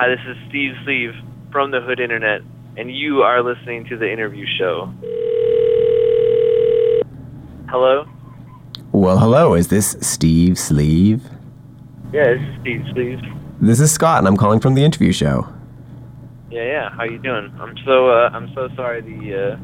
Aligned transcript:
Hi, 0.00 0.08
this 0.08 0.20
is 0.26 0.36
Steve 0.48 0.72
Sleeve 0.82 1.12
from 1.52 1.72
the 1.72 1.82
Hood 1.82 2.00
Internet, 2.00 2.40
and 2.78 2.90
you 2.90 3.20
are 3.20 3.42
listening 3.42 3.84
to 3.90 3.98
the 3.98 4.10
interview 4.10 4.46
show. 4.58 4.90
Hello? 7.68 8.08
Well, 8.92 9.18
hello. 9.18 9.52
Is 9.52 9.68
this 9.68 9.98
Steve 10.00 10.58
Sleeve? 10.58 11.22
Yeah, 12.14 12.32
this 12.32 12.40
is 12.40 12.60
Steve 12.62 12.84
Sleeve. 12.94 13.18
This 13.60 13.78
is 13.78 13.92
Scott, 13.92 14.20
and 14.20 14.26
I'm 14.26 14.38
calling 14.38 14.58
from 14.58 14.72
the 14.72 14.82
interview 14.82 15.12
show. 15.12 15.46
Yeah, 16.50 16.64
yeah. 16.64 16.88
How 16.88 17.04
you 17.04 17.18
doing? 17.18 17.54
I'm 17.60 17.76
so 17.84 18.08
uh, 18.08 18.30
I'm 18.32 18.50
so 18.54 18.70
sorry 18.76 19.02
the 19.02 19.52
uh, 19.52 19.56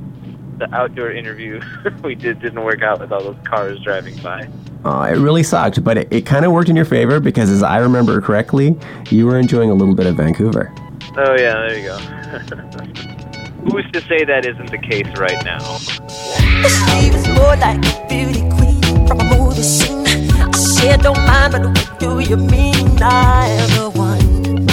the 0.58 0.72
outdoor 0.74 1.10
interview 1.10 1.60
we 2.02 2.14
did 2.14 2.40
didn't 2.40 2.62
work 2.62 2.82
out 2.82 3.00
with 3.00 3.12
all 3.12 3.22
those 3.22 3.36
cars 3.44 3.78
driving 3.80 4.16
by. 4.18 4.48
Uh, 4.84 5.08
it 5.10 5.18
really 5.18 5.42
sucked, 5.42 5.82
but 5.82 5.98
it, 5.98 6.12
it 6.12 6.26
kind 6.26 6.44
of 6.44 6.52
worked 6.52 6.68
in 6.68 6.76
your 6.76 6.84
favor 6.84 7.18
because, 7.18 7.50
as 7.50 7.62
I 7.62 7.78
remember 7.78 8.20
correctly, 8.20 8.76
you 9.10 9.26
were 9.26 9.38
enjoying 9.38 9.70
a 9.70 9.74
little 9.74 9.94
bit 9.94 10.06
of 10.06 10.16
Vancouver. 10.16 10.72
Oh 11.16 11.34
yeah, 11.38 11.54
there 11.66 11.78
you 11.78 11.86
go. 11.86 11.98
Who's 13.70 13.90
to 13.92 14.00
say 14.02 14.24
that 14.24 14.46
isn't 14.46 14.70
the 14.70 14.78
case 14.78 15.08
right 15.18 15.44
now? 15.44 15.78
She 15.78 17.10
was 17.10 17.26
more 17.28 17.56
like 17.56 17.84
a 17.84 18.06
beauty 18.08 18.42
queen 18.54 19.08
from 19.08 19.20
a 19.20 19.36
movie 19.36 19.62
scene. 19.62 20.06
I 20.06 20.50
said, 20.52 21.00
don't 21.02 21.16
mind, 21.26 21.52
but 21.52 21.66
what 21.66 22.00
do 22.00 22.20
you 22.20 22.36
mean? 22.36 23.02
I 23.02 23.48
am 23.48 23.70
the 23.70 23.90
one 23.98 24.66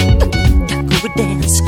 that 0.68 1.02
could 1.02 1.14
dance 1.16 1.60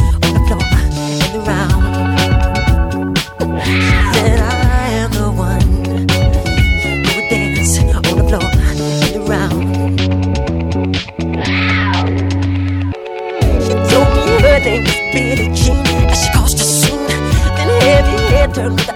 Billie 15.16 15.48
Jean 15.56 15.78
as 16.12 16.26
she 16.26 16.30
caused 16.34 16.60
a 16.60 16.64
scene. 16.64 17.08
Then 17.08 17.70
heavy 17.84 18.95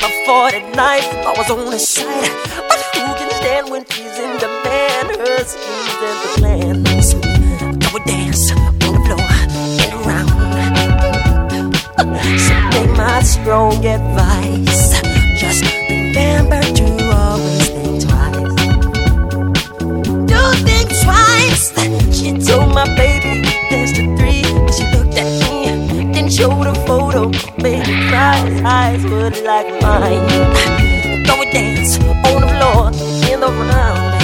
days 0.00 0.12
and 0.12 0.26
for 0.26 0.26
40 0.26 0.56
I 0.78 1.34
was 1.36 1.50
on 1.50 1.72
her 1.72 1.78
side. 1.78 2.30
But 2.68 2.78
who 2.94 3.14
can 3.18 3.30
stand 3.30 3.70
when 3.70 3.84
she's 3.86 4.18
in 4.18 4.38
demand? 4.38 5.08
Her 5.16 5.44
schemes 5.44 6.00
and 6.02 6.18
the 6.22 6.28
plans. 6.38 7.14
I 7.14 7.92
would 7.92 8.04
dance 8.04 8.50
on 8.52 8.74
the 8.74 9.00
floor 9.06 9.20
and 9.80 9.92
around. 10.06 10.30
So 12.38 12.54
take 12.70 12.92
my 12.96 13.22
strong 13.22 13.84
advice. 13.84 15.00
Just 15.38 15.64
remember 15.88 16.62
to 16.62 16.86
always 17.14 17.68
think 17.68 18.02
twice. 18.04 18.54
Do 20.26 20.40
think 20.64 20.88
twice. 21.02 21.64
She 22.16 22.28
told 22.38 22.74
my 22.74 22.86
baby 22.96 23.42
dance 23.70 23.92
to 23.92 24.02
three. 24.16 24.44
She 24.72 24.84
looked 24.96 25.16
at 25.18 25.30
me, 25.42 26.12
then 26.12 26.28
showed 26.30 26.66
a 26.66 26.74
photo. 26.86 27.30
His 28.10 28.60
eyes 28.64 29.04
were 29.04 29.30
like 29.44 29.70
mine. 29.82 30.26
Go 31.26 31.40
and 31.40 31.52
dance 31.52 31.96
on 32.26 32.40
the 32.40 32.48
floor 32.48 32.88
in 33.32 33.38
the 33.38 33.46
round. 33.46 34.19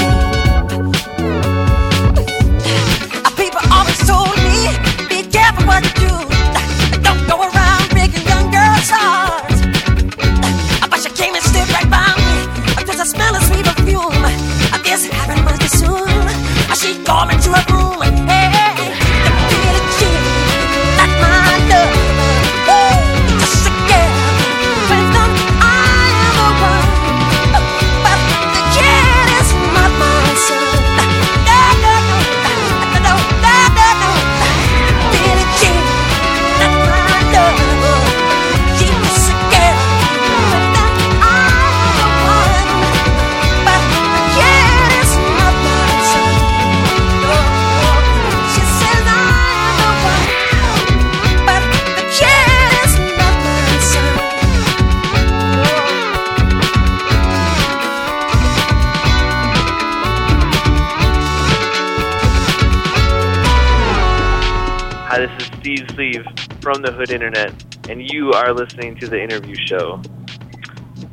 The 66.87 66.93
Hood 66.93 67.11
Internet, 67.11 67.53
and 67.91 68.01
you 68.13 68.31
are 68.31 68.53
listening 68.55 68.97
to 69.01 69.09
the 69.09 69.21
interview 69.21 69.57
show. 69.67 70.01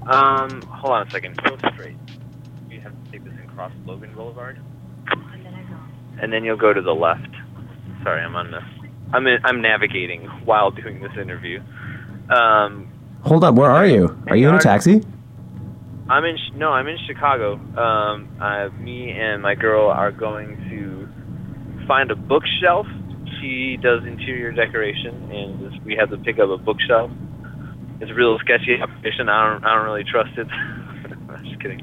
Um, 0.06 0.62
hold 0.62 0.94
on 0.94 1.08
a 1.08 1.10
second. 1.10 1.42
Go 1.42 1.58
straight. 1.74 1.96
You 2.70 2.80
have 2.82 2.92
to 2.92 3.12
take 3.12 3.24
this 3.24 3.34
and 3.34 3.50
cross 3.50 3.72
Logan 3.88 4.14
Boulevard, 4.14 4.60
and 6.22 6.32
then 6.32 6.44
you'll 6.44 6.58
go 6.58 6.74
to 6.74 6.82
the 6.82 6.94
left. 6.94 7.28
Sorry, 8.04 8.22
I'm 8.22 8.36
on 8.36 8.52
the. 8.52 8.60
I'm 9.16 9.26
in, 9.26 9.40
I'm 9.44 9.62
navigating 9.62 10.26
while 10.46 10.70
doing 10.70 11.02
this 11.02 11.12
interview. 11.20 11.60
Um, 12.30 12.92
Hold 13.24 13.44
up, 13.44 13.56
where 13.56 13.72
are 13.72 13.88
you? 13.88 14.16
Are 14.28 14.36
you 14.36 14.50
in 14.50 14.56
a 14.56 14.60
taxi? 14.60 15.04
I'm 16.08 16.24
in. 16.26 16.38
No, 16.56 16.70
I'm 16.72 16.88
in 16.88 16.98
Chicago. 17.08 17.54
Um, 17.56 18.30
uh, 18.40 18.70
me 18.78 19.10
and 19.10 19.42
my 19.42 19.56
girl 19.56 19.90
are 19.90 20.12
going 20.12 20.56
to 20.70 21.88
find 21.88 22.12
a 22.12 22.16
bookshelf. 22.16 22.86
She 23.44 23.76
does 23.76 24.06
interior 24.06 24.54
decoration, 24.54 25.30
and 25.30 25.84
we 25.84 25.98
have 25.98 26.10
to 26.12 26.18
pick 26.18 26.40
up 26.40 26.48
a 26.48 26.58
bookshelf. 26.58 27.12
It's 28.00 28.10
a 28.10 28.14
real 28.14 28.40
sketchy 28.40 28.82
operation. 28.82 29.28
I 29.28 29.52
don't. 29.52 29.66
I 29.66 29.76
don't 29.76 29.84
really 29.84 30.06
trust 30.06 30.38
it. 30.38 30.48
I'm 30.50 31.44
just 31.46 31.60
kidding. 31.62 31.82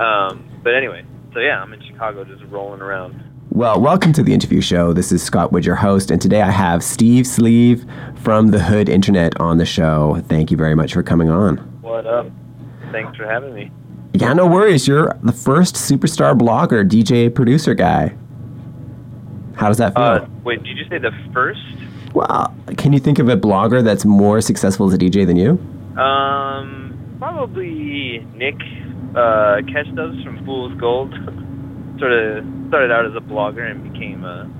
Um, 0.00 0.60
but 0.64 0.74
anyway, 0.74 1.04
so 1.32 1.38
yeah, 1.38 1.62
I'm 1.62 1.72
in 1.72 1.80
Chicago, 1.86 2.24
just 2.24 2.42
rolling 2.50 2.80
around. 2.80 3.14
Well, 3.50 3.80
welcome 3.80 4.12
to 4.14 4.24
the 4.24 4.34
interview 4.34 4.60
show. 4.60 4.92
This 4.92 5.12
is 5.12 5.22
Scott 5.22 5.52
Wood, 5.52 5.64
your 5.64 5.76
host, 5.76 6.10
and 6.10 6.20
today 6.20 6.42
I 6.42 6.50
have 6.50 6.82
Steve 6.82 7.28
Sleeve 7.28 7.86
from 8.16 8.48
the 8.48 8.58
Hood 8.58 8.88
Internet 8.88 9.38
on 9.40 9.58
the 9.58 9.66
show. 9.66 10.20
Thank 10.26 10.50
you 10.50 10.56
very 10.56 10.74
much 10.74 10.94
for 10.94 11.04
coming 11.04 11.30
on. 11.30 11.58
What 11.80 12.08
up? 12.08 12.26
Thanks 12.90 13.16
for 13.16 13.28
having 13.28 13.54
me. 13.54 13.70
Yeah, 14.14 14.32
no 14.32 14.48
worries. 14.48 14.88
You're 14.88 15.16
the 15.22 15.32
first 15.32 15.76
superstar 15.76 16.36
blogger, 16.36 16.84
DJ, 16.84 17.32
producer 17.32 17.74
guy. 17.74 18.16
How 19.56 19.68
does 19.68 19.78
that 19.78 19.94
feel? 19.94 20.02
Uh, 20.02 20.26
wait, 20.44 20.62
did 20.62 20.76
you 20.76 20.84
say 20.88 20.98
the 20.98 21.12
first? 21.32 21.60
well, 22.14 22.54
can 22.76 22.92
you 22.92 22.98
think 22.98 23.18
of 23.18 23.28
a 23.28 23.36
blogger 23.36 23.82
that's 23.82 24.04
more 24.04 24.40
successful 24.40 24.86
as 24.86 24.94
a 24.94 24.98
DJ 24.98 25.26
than 25.26 25.36
you? 25.36 25.52
Um, 26.00 27.16
probably 27.18 28.26
Nick 28.34 28.56
uh, 29.14 29.60
from 30.24 30.42
Fool's 30.44 30.78
Gold. 30.78 31.14
sort 31.98 32.12
of 32.12 32.44
started 32.68 32.90
out 32.90 33.06
as 33.06 33.14
a 33.14 33.20
blogger 33.20 33.70
and 33.70 33.92
became 33.92 34.24
a, 34.24 34.50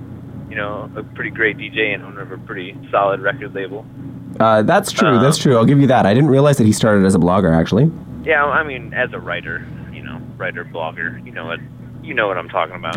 you 0.49 0.55
know, 0.55 0.91
a 0.97 1.03
pretty 1.03 1.31
great 1.31 1.57
DJ 1.57 1.93
and 1.93 2.05
owner 2.05 2.21
of 2.21 2.31
a 2.31 2.39
pretty 2.39 2.77
solid 2.91 3.21
record 3.21 3.55
label. 3.55 3.85
Uh, 4.39 4.63
that's 4.63 4.93
true. 4.93 5.17
Uh, 5.17 5.23
that's 5.23 5.39
true. 5.39 5.57
I'll 5.57 5.65
give 5.65 5.81
you 5.81 5.89
that. 5.89 6.07
I 6.07 6.15
didn't 6.15 6.31
realize 6.31 6.57
that 6.59 6.67
he 6.67 6.73
started 6.73 7.05
as 7.05 7.15
a 7.15 7.19
blogger, 7.19 7.53
actually. 7.55 7.91
Yeah, 8.23 8.45
I 8.45 8.63
mean, 8.63 8.95
as 8.95 9.13
a 9.13 9.19
writer, 9.19 9.67
you 9.93 10.03
know, 10.03 10.21
writer 10.37 10.65
blogger. 10.65 11.25
You 11.27 11.33
know 11.33 11.47
what? 11.47 11.59
You 12.03 12.15
know 12.15 12.27
what 12.27 12.37
I'm 12.37 12.49
talking 12.49 12.75
about. 12.77 12.97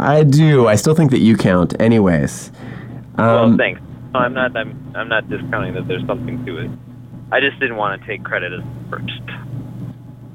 I 0.00 0.22
do. 0.22 0.68
I 0.68 0.76
still 0.76 0.94
think 0.94 1.10
that 1.10 1.18
you 1.18 1.36
count, 1.36 1.74
anyways. 1.80 2.52
well, 3.18 3.44
Um, 3.44 3.56
thanks. 3.58 3.80
No, 4.14 4.20
I'm 4.20 4.34
not. 4.34 4.56
I'm. 4.56 4.92
I'm 4.94 5.08
not 5.08 5.28
discounting 5.28 5.74
that 5.74 5.88
there's 5.88 6.06
something 6.06 6.44
to 6.46 6.58
it. 6.58 6.70
I 7.32 7.40
just 7.40 7.58
didn't 7.58 7.76
want 7.76 8.00
to 8.00 8.06
take 8.06 8.22
credit 8.24 8.52
as 8.52 8.62
first. 8.88 9.20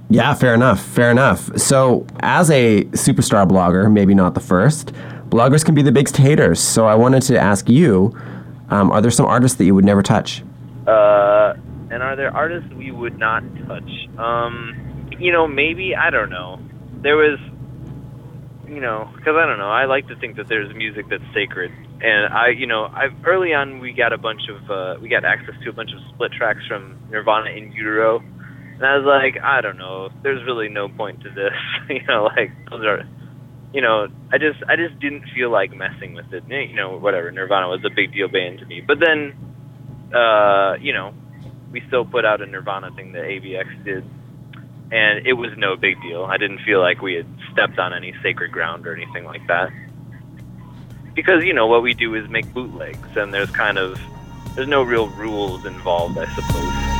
Yeah, 0.10 0.34
fair 0.34 0.54
enough. 0.54 0.82
Fair 0.84 1.10
enough. 1.10 1.58
So, 1.58 2.06
as 2.20 2.50
a 2.52 2.84
superstar 2.92 3.48
blogger, 3.48 3.90
maybe 3.92 4.14
not 4.14 4.34
the 4.34 4.42
first, 4.42 4.92
bloggers 5.30 5.64
can 5.64 5.74
be 5.74 5.82
the 5.82 5.92
biggest 5.92 6.18
haters. 6.18 6.60
So, 6.60 6.86
I 6.86 6.96
wanted 6.96 7.22
to 7.24 7.40
ask 7.40 7.70
you 7.70 8.14
um, 8.70 8.92
are 8.92 9.02
there 9.02 9.10
some 9.12 9.26
artists 9.26 9.58
that 9.58 9.64
you 9.66 9.74
would 9.74 9.86
never 9.86 10.04
touch? 10.04 10.44
Uh, 10.86 11.54
and 11.90 12.04
are 12.04 12.16
there 12.18 12.36
artists 12.36 12.70
we 12.74 12.92
would 12.92 13.18
not 13.18 13.42
touch? 13.68 13.90
Um, 14.18 15.08
you 15.18 15.32
know, 15.32 15.48
maybe 15.48 15.96
I 15.96 16.10
don't 16.10 16.30
know. 16.30 16.60
There 17.02 17.16
was, 17.16 17.40
you 18.72 18.80
know, 18.80 19.10
because 19.14 19.36
I 19.36 19.46
don't 19.46 19.60
know. 19.60 19.70
I 19.70 19.84
like 19.84 20.08
to 20.08 20.16
think 20.16 20.38
that 20.38 20.48
there's 20.48 20.74
music 20.74 21.08
that's 21.10 21.24
sacred, 21.34 21.72
and 22.02 22.34
I, 22.34 22.50
you 22.50 22.66
know, 22.66 22.86
I 22.86 23.10
early 23.26 23.54
on 23.54 23.80
we 23.80 23.92
got 23.92 24.14
a 24.14 24.18
bunch 24.18 24.44
of 24.48 24.72
uh, 24.72 24.96
we 25.02 25.10
got 25.10 25.26
access 25.26 25.56
to 25.64 25.70
a 25.70 25.74
bunch 25.74 25.92
of 25.92 26.00
split 26.14 26.32
tracks 26.32 26.66
from 26.70 26.98
Nirvana 27.10 27.50
in 27.52 27.74
Utero, 27.74 28.20
and 28.20 28.86
I 28.86 28.96
was 28.96 29.06
like, 29.06 29.44
I 29.44 29.60
don't 29.60 29.78
know. 29.78 30.10
There's 30.24 30.42
really 30.46 30.70
no 30.70 30.88
point 30.88 31.22
to 31.24 31.30
this. 31.30 31.54
you 31.90 32.02
know, 32.08 32.24
like 32.24 32.52
those 32.70 32.86
are. 32.86 33.04
You 33.74 33.82
know, 33.82 34.08
I 34.32 34.38
just 34.38 34.64
I 34.68 34.76
just 34.76 35.00
didn't 35.00 35.24
feel 35.36 35.50
like 35.50 35.72
messing 35.74 36.14
with 36.14 36.32
it. 36.34 36.44
You 36.48 36.76
know, 36.76 36.98
whatever. 36.98 37.30
Nirvana 37.32 37.68
was 37.68 37.84
a 37.86 37.94
big 37.94 38.14
deal 38.14 38.28
band 38.30 38.60
to 38.60 38.66
me, 38.66 38.82
but 38.86 39.00
then 39.00 39.34
uh, 40.16 40.76
you 40.80 40.94
know, 40.94 41.14
we 41.72 41.82
still 41.88 42.06
put 42.06 42.26
out 42.26 42.42
a 42.42 42.46
Nirvana 42.46 42.92
thing 42.96 43.12
that 43.14 43.24
ABX 43.24 43.84
did, 43.84 44.04
and 44.92 45.26
it 45.26 45.34
was 45.34 45.52
no 45.58 45.76
big 45.76 46.00
deal. 46.02 46.26
I 46.26 46.38
didn't 46.38 46.60
feel 46.60 46.82
like 46.82 47.02
we 47.02 47.16
had 47.16 47.26
stepped 47.52 47.80
on 47.80 47.94
any 47.94 48.14
sacred 48.22 48.52
ground 48.52 48.86
or 48.86 48.96
anything 48.96 49.24
like 49.24 49.46
that. 49.48 49.72
Because 51.14 51.44
you 51.44 51.54
know 51.54 51.68
what 51.68 51.82
we 51.82 51.94
do 51.94 52.16
is 52.16 52.30
make 52.30 52.54
bootlegs, 52.54 53.18
and 53.18 53.34
there's 53.34 53.52
kind 53.52 53.78
of 53.78 54.00
there's 54.56 54.68
no 54.68 54.84
real 54.84 55.08
rules 55.10 55.66
involved, 55.66 56.18
I 56.18 56.26
suppose. 56.36 56.92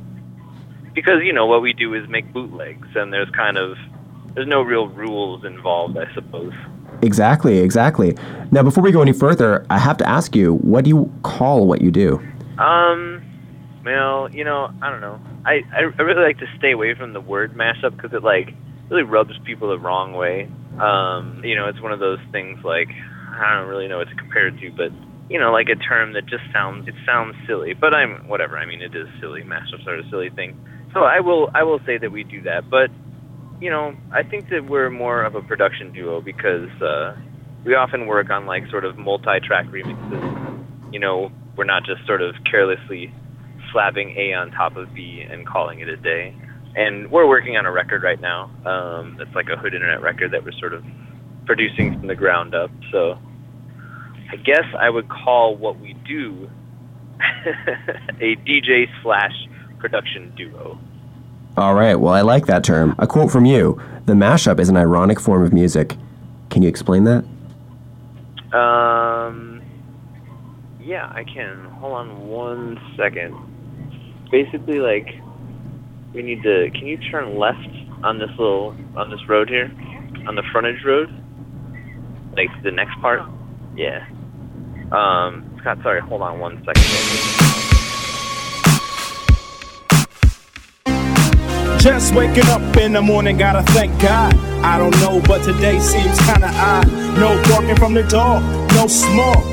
Because 0.95 1.21
you 1.21 1.31
know 1.31 1.45
what 1.45 1.61
we 1.61 1.73
do 1.73 1.93
is 1.93 2.09
make 2.09 2.33
bootlegs, 2.33 2.87
and 2.95 3.13
there's 3.13 3.29
kind 3.29 3.59
of 3.59 3.77
there's 4.33 4.47
no 4.47 4.63
real 4.63 4.87
rules 4.87 5.45
involved, 5.45 5.95
I 5.95 6.11
suppose. 6.15 6.53
Exactly, 7.03 7.59
exactly. 7.59 8.17
Now, 8.49 8.63
before 8.63 8.81
we 8.81 8.91
go 8.91 9.03
any 9.03 9.13
further, 9.13 9.63
I 9.69 9.77
have 9.77 9.97
to 9.97 10.09
ask 10.09 10.35
you 10.35 10.55
what 10.55 10.85
do 10.85 10.89
you 10.89 11.13
call 11.21 11.67
what 11.67 11.83
you 11.83 11.91
do? 11.91 12.19
Um, 12.57 13.23
well, 13.85 14.27
you 14.31 14.43
know, 14.43 14.71
I 14.81 14.89
don't 14.89 15.01
know. 15.01 15.21
I 15.45 15.61
I, 15.71 15.81
I 15.99 16.01
really 16.01 16.23
like 16.23 16.39
to 16.39 16.47
stay 16.57 16.71
away 16.71 16.95
from 16.95 17.13
the 17.13 17.21
word 17.21 17.53
mashup 17.53 17.95
because 17.95 18.11
it 18.11 18.23
like 18.23 18.55
really 18.89 19.03
rubs 19.03 19.37
people 19.45 19.69
the 19.69 19.77
wrong 19.77 20.13
way. 20.13 20.49
Um, 20.79 21.41
you 21.43 21.55
know, 21.55 21.67
it's 21.67 21.81
one 21.81 21.91
of 21.91 21.99
those 21.99 22.19
things 22.31 22.59
like 22.63 22.89
I 23.35 23.55
don't 23.57 23.67
really 23.67 23.87
know 23.87 23.97
what 23.97 24.09
to 24.09 24.15
compare 24.15 24.47
it 24.47 24.59
to, 24.59 24.71
but 24.71 24.91
you 25.29 25.39
know, 25.39 25.51
like 25.51 25.67
a 25.69 25.75
term 25.75 26.13
that 26.13 26.25
just 26.25 26.43
sounds 26.51 26.87
it 26.87 26.95
sounds 27.05 27.35
silly. 27.47 27.73
But 27.73 27.95
I'm 27.95 28.27
whatever. 28.27 28.57
I 28.57 28.65
mean, 28.65 28.81
it 28.81 28.95
is 28.95 29.07
silly. 29.19 29.41
Mashups 29.41 29.87
are 29.87 29.97
a 29.97 30.09
silly 30.09 30.29
thing. 30.29 30.57
So 30.93 31.01
I 31.01 31.19
will 31.19 31.49
I 31.53 31.63
will 31.63 31.79
say 31.85 31.97
that 31.97 32.11
we 32.11 32.23
do 32.23 32.41
that, 32.43 32.69
but 32.69 32.89
you 33.59 33.69
know, 33.69 33.95
I 34.11 34.23
think 34.23 34.49
that 34.49 34.65
we're 34.67 34.89
more 34.89 35.23
of 35.23 35.35
a 35.35 35.41
production 35.41 35.93
duo 35.93 36.21
because 36.21 36.69
uh, 36.81 37.15
we 37.65 37.75
often 37.75 38.07
work 38.07 38.29
on 38.29 38.45
like 38.45 38.69
sort 38.69 38.83
of 38.83 38.97
multi-track 38.97 39.67
remixes. 39.67 40.93
You 40.93 40.99
know, 40.99 41.31
we're 41.55 41.63
not 41.63 41.85
just 41.85 42.05
sort 42.05 42.21
of 42.21 42.35
carelessly 42.49 43.13
slapping 43.71 44.15
A 44.17 44.33
on 44.33 44.51
top 44.51 44.75
of 44.75 44.93
B 44.93 45.25
and 45.27 45.47
calling 45.47 45.79
it 45.79 45.87
a 45.87 45.97
day. 45.97 46.35
And 46.75 47.11
we're 47.11 47.27
working 47.27 47.55
on 47.57 47.65
a 47.65 47.71
record 47.71 48.03
right 48.03 48.19
now. 48.19 48.49
Um, 48.65 49.17
it's 49.19 49.33
like 49.35 49.49
a 49.49 49.55
Hood 49.55 49.73
Internet 49.73 50.01
record 50.01 50.31
that 50.31 50.43
we're 50.43 50.53
sort 50.53 50.73
of 50.73 50.83
producing 51.45 51.99
from 51.99 52.07
the 52.07 52.15
ground 52.15 52.55
up. 52.55 52.71
So 52.91 53.17
I 54.31 54.37
guess 54.37 54.65
I 54.79 54.89
would 54.89 55.07
call 55.09 55.55
what 55.55 55.79
we 55.79 55.93
do 56.07 56.49
a 57.19 58.35
DJ 58.37 58.87
slash 59.01 59.33
production 59.77 60.33
duo. 60.35 60.79
All 61.55 61.75
right, 61.75 61.95
well, 61.95 62.13
I 62.13 62.21
like 62.21 62.47
that 62.47 62.63
term. 62.63 62.95
A 62.97 63.05
quote 63.05 63.31
from 63.31 63.45
you 63.45 63.79
The 64.05 64.13
mashup 64.13 64.59
is 64.59 64.69
an 64.69 64.77
ironic 64.77 65.19
form 65.19 65.43
of 65.43 65.53
music. 65.53 65.95
Can 66.49 66.63
you 66.63 66.69
explain 66.69 67.03
that? 67.03 67.23
Um, 68.57 69.61
yeah, 70.81 71.11
I 71.13 71.23
can. 71.23 71.65
Hold 71.79 71.93
on 71.93 72.27
one 72.27 72.79
second. 72.97 73.35
Basically, 74.31 74.79
like, 74.79 75.15
we 76.13 76.21
need 76.21 76.43
to. 76.43 76.69
Can 76.71 76.87
you 76.87 76.97
turn 77.11 77.37
left 77.37 77.67
on 78.03 78.19
this 78.19 78.29
little 78.37 78.75
on 78.95 79.09
this 79.09 79.19
road 79.27 79.49
here, 79.49 79.71
on 80.27 80.35
the 80.35 80.43
frontage 80.51 80.83
road? 80.85 81.09
Like 82.35 82.49
the 82.63 82.71
next 82.71 82.99
part? 83.01 83.21
Yeah. 83.75 84.05
Um, 84.91 85.57
Scott, 85.59 85.79
sorry. 85.83 86.01
Hold 86.01 86.21
on 86.21 86.39
one 86.39 86.63
second. 86.65 87.43
Just 91.79 92.15
waking 92.15 92.45
up 92.45 92.77
in 92.77 92.93
the 92.93 93.01
morning, 93.01 93.37
gotta 93.37 93.61
thank 93.73 94.01
God. 94.01 94.33
I 94.63 94.77
don't 94.77 94.97
know, 95.01 95.21
but 95.27 95.43
today 95.43 95.79
seems 95.79 96.17
kinda 96.19 96.49
odd. 96.53 96.87
No 97.17 97.41
barking 97.49 97.75
from 97.75 97.93
the 97.93 98.03
dog, 98.03 98.41
no 98.73 98.87
smoke. 98.87 99.52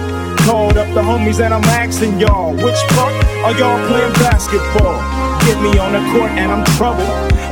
Called 0.43 0.75
up 0.75 0.87
the 0.95 1.01
homies 1.01 1.39
and 1.39 1.53
I'm 1.53 1.63
asking 1.65 2.19
y'all, 2.19 2.53
which 2.53 2.81
part 2.95 3.13
are 3.45 3.53
y'all 3.59 3.87
playing 3.87 4.13
basketball? 4.13 4.97
Get 5.45 5.61
me 5.61 5.77
on 5.77 5.93
the 5.93 5.99
court 6.11 6.31
and 6.31 6.51
I'm 6.51 6.65
trouble. 6.77 7.05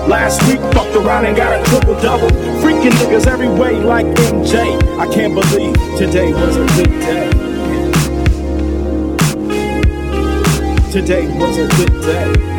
Last 0.09 0.41
week 0.47 0.59
fucked 0.73 0.95
around 0.95 1.25
and 1.25 1.37
got 1.37 1.53
a 1.53 1.63
triple 1.69 1.93
double. 2.01 2.29
Freaking 2.61 2.91
niggas 2.91 3.27
every 3.27 3.47
way 3.47 3.75
like 3.79 4.07
MJ. 4.07 4.81
I 4.97 5.05
can't 5.13 5.35
believe 5.35 5.75
today 5.97 6.33
was 6.33 6.57
a 6.57 6.65
good 6.75 6.99
day. 6.99 7.29
Today 10.91 11.27
was 11.37 11.57
a 11.57 11.67
good 11.77 12.01
day. 12.01 12.58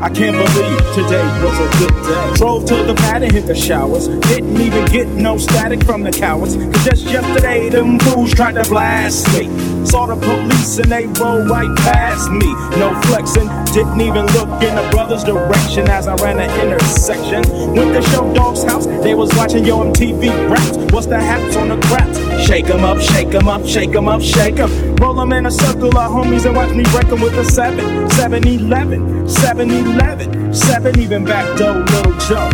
I 0.00 0.08
can't 0.08 0.36
believe 0.36 0.78
today 0.94 1.26
was 1.42 1.58
a 1.58 1.78
good 1.78 2.02
day. 2.06 2.34
Drove 2.36 2.64
to 2.66 2.76
the 2.84 2.94
pad 2.94 3.24
and 3.24 3.32
hit 3.32 3.46
the 3.46 3.54
showers. 3.54 4.06
Didn't 4.06 4.60
even 4.60 4.84
get 4.86 5.08
no 5.08 5.38
static 5.38 5.82
from 5.82 6.04
the 6.04 6.12
cowards. 6.12 6.54
Cause 6.54 6.84
just 6.84 7.06
yesterday, 7.06 7.68
them 7.68 7.98
fools 7.98 8.32
tried 8.32 8.52
to 8.52 8.62
blast 8.70 9.26
me. 9.36 9.48
Saw 9.84 10.06
the 10.06 10.14
police 10.14 10.78
and 10.78 10.92
they 10.92 11.06
rolled 11.20 11.50
right 11.50 11.74
past 11.78 12.30
me. 12.30 12.46
No 12.78 12.94
flexing, 13.06 13.48
didn't 13.74 14.00
even 14.00 14.26
look 14.38 14.62
in 14.62 14.74
the 14.76 14.88
brother's 14.92 15.24
direction 15.24 15.88
as 15.88 16.06
I 16.06 16.14
ran 16.16 16.36
the 16.36 16.46
intersection. 16.62 17.42
Went 17.74 17.94
to 17.94 18.02
Short 18.10 18.36
Dog's 18.36 18.62
house, 18.62 18.86
they 18.86 19.14
was 19.14 19.34
watching 19.34 19.64
Yo 19.64 19.82
MTV 19.82 20.30
raps. 20.48 20.76
What's 20.92 21.06
the 21.06 21.18
hats 21.18 21.56
on 21.56 21.70
the 21.70 21.76
craps? 21.88 22.18
Shake 22.46 22.70
'em 22.70 22.84
up, 22.84 23.00
shake 23.00 23.34
'em 23.34 23.48
up, 23.48 23.66
shake 23.66 23.94
'em 23.96 24.08
up, 24.08 24.22
shake 24.22 24.58
'em. 24.60 24.96
Roll 24.96 25.20
'em 25.20 25.32
in 25.32 25.46
a 25.46 25.50
circle 25.50 25.88
of 25.88 26.12
homies 26.12 26.46
and 26.46 26.54
watch 26.54 26.72
me 26.72 26.84
break 26.84 27.10
'em 27.10 27.20
with 27.20 27.36
a 27.36 27.44
7, 27.44 28.08
7 28.10 28.46
11, 28.46 29.28
7 29.28 29.70
11, 29.70 29.87
7 30.52 30.98
even 31.00 31.24
back 31.24 31.46
door, 31.58 31.74
little 31.74 32.12
Joe. 32.26 32.50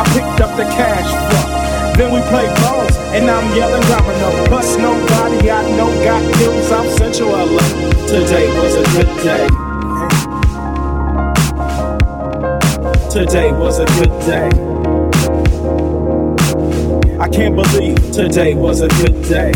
I 0.00 0.04
picked 0.14 0.40
up 0.40 0.56
the 0.56 0.64
cash 0.64 1.10
flow. 1.30 1.94
Then 1.96 2.12
we 2.14 2.20
played 2.28 2.54
balls, 2.60 2.96
and 3.14 3.30
I'm 3.30 3.56
yelling 3.56 3.82
domino. 3.88 4.46
Plus 4.46 4.76
nobody 4.76 5.50
I 5.50 5.62
know 5.76 5.90
got 6.04 6.22
kills. 6.34 6.70
I'm 6.72 6.88
Central 6.96 7.30
LA. 7.30 7.68
Today 8.06 8.46
was 8.58 8.74
a 8.76 8.84
good 8.96 9.22
day. 9.22 9.70
today 13.10 13.50
was 13.50 13.80
a 13.80 13.86
good 13.86 14.20
day. 14.20 14.48
I 17.18 17.28
can't 17.28 17.56
believe 17.56 17.96
today 18.12 18.54
was 18.54 18.82
a 18.82 18.88
good 18.88 19.20
day. 19.24 19.52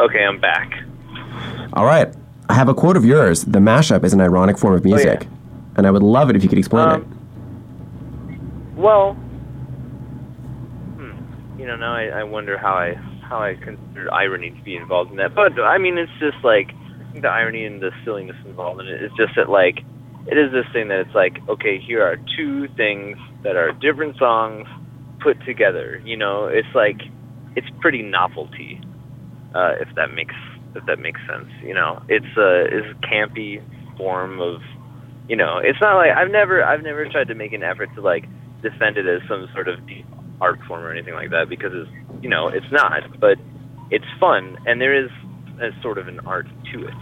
Okay, 0.00 0.24
I'm 0.24 0.40
back. 0.40 0.72
All 1.74 1.84
right. 1.84 2.08
I 2.48 2.54
have 2.54 2.70
a 2.70 2.74
quote 2.74 2.96
of 2.96 3.04
yours. 3.04 3.44
The 3.44 3.58
mashup 3.58 4.02
is 4.02 4.14
an 4.14 4.22
ironic 4.22 4.56
form 4.56 4.72
of 4.72 4.82
music. 4.82 5.24
yeah. 5.24 5.28
And 5.76 5.86
I 5.86 5.90
would 5.90 6.02
love 6.02 6.30
it 6.30 6.36
if 6.36 6.42
you 6.42 6.48
could 6.48 6.56
explain 6.56 6.88
it. 6.88 6.94
Um, 6.94 8.72
Well, 8.76 9.12
hmm, 10.96 11.12
you 11.60 11.66
know, 11.66 11.76
now 11.76 11.94
I, 11.94 12.20
I 12.20 12.22
wonder 12.22 12.56
how 12.56 12.72
I 12.72 12.98
how 13.28 13.42
I 13.42 13.54
consider 13.54 14.12
irony 14.12 14.50
to 14.50 14.62
be 14.62 14.76
involved 14.76 15.10
in 15.10 15.16
that. 15.16 15.34
But 15.34 15.58
I 15.60 15.78
mean, 15.78 15.98
it's 15.98 16.12
just 16.20 16.42
like 16.44 16.70
the 17.20 17.28
irony 17.28 17.64
and 17.64 17.80
the 17.80 17.90
silliness 18.04 18.36
involved 18.44 18.80
in 18.80 18.88
it 18.88 19.02
is 19.02 19.10
just 19.16 19.34
that 19.36 19.48
like 19.48 19.78
it 20.26 20.38
is 20.38 20.52
this 20.52 20.66
thing 20.72 20.88
that 20.88 21.00
it's 21.00 21.14
like 21.14 21.36
okay, 21.48 21.78
here 21.78 22.02
are 22.02 22.16
two 22.36 22.68
things 22.76 23.18
that 23.42 23.56
are 23.56 23.72
different 23.72 24.16
songs 24.16 24.66
put 25.20 25.42
together. 25.44 26.00
You 26.04 26.16
know, 26.16 26.46
it's 26.46 26.74
like 26.74 27.00
it's 27.56 27.68
pretty 27.80 28.02
novelty, 28.02 28.80
uh, 29.54 29.74
if 29.80 29.88
that 29.96 30.12
makes 30.12 30.34
if 30.74 30.84
that 30.86 30.98
makes 30.98 31.20
sense. 31.28 31.48
You 31.62 31.74
know, 31.74 32.02
it's 32.08 32.36
a 32.36 32.64
it's 32.70 32.86
a 32.96 33.06
campy 33.06 33.62
form 33.96 34.40
of 34.40 34.60
you 35.28 35.36
know, 35.36 35.58
it's 35.58 35.80
not 35.80 35.96
like 35.96 36.10
I've 36.10 36.30
never 36.30 36.62
I've 36.62 36.82
never 36.82 37.08
tried 37.08 37.28
to 37.28 37.34
make 37.34 37.52
an 37.52 37.62
effort 37.62 37.88
to 37.94 38.00
like 38.00 38.26
defend 38.62 38.96
it 38.96 39.06
as 39.06 39.26
some 39.28 39.48
sort 39.54 39.68
of 39.68 39.86
deep 39.86 40.06
art 40.40 40.58
form 40.66 40.82
or 40.82 40.92
anything 40.92 41.14
like 41.14 41.30
that 41.30 41.48
because 41.48 41.72
it's 41.72 41.90
you 42.24 42.30
know 42.30 42.48
it's 42.48 42.72
not, 42.72 43.20
but 43.20 43.38
it's 43.90 44.06
fun 44.18 44.56
and 44.66 44.80
there 44.80 44.94
is 44.94 45.10
a 45.60 45.70
sort 45.82 45.98
of 45.98 46.08
an 46.08 46.20
art 46.20 46.46
to 46.72 46.86
it. 46.86 46.94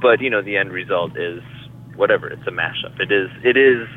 But 0.00 0.20
you 0.20 0.30
know, 0.30 0.40
the 0.40 0.56
end 0.56 0.72
result 0.72 1.18
is 1.18 1.42
whatever. 1.96 2.28
It's 2.28 2.46
a 2.46 2.52
mashup. 2.52 2.98
It 3.00 3.10
is 3.10 3.28
it 3.44 3.56
is 3.56 3.88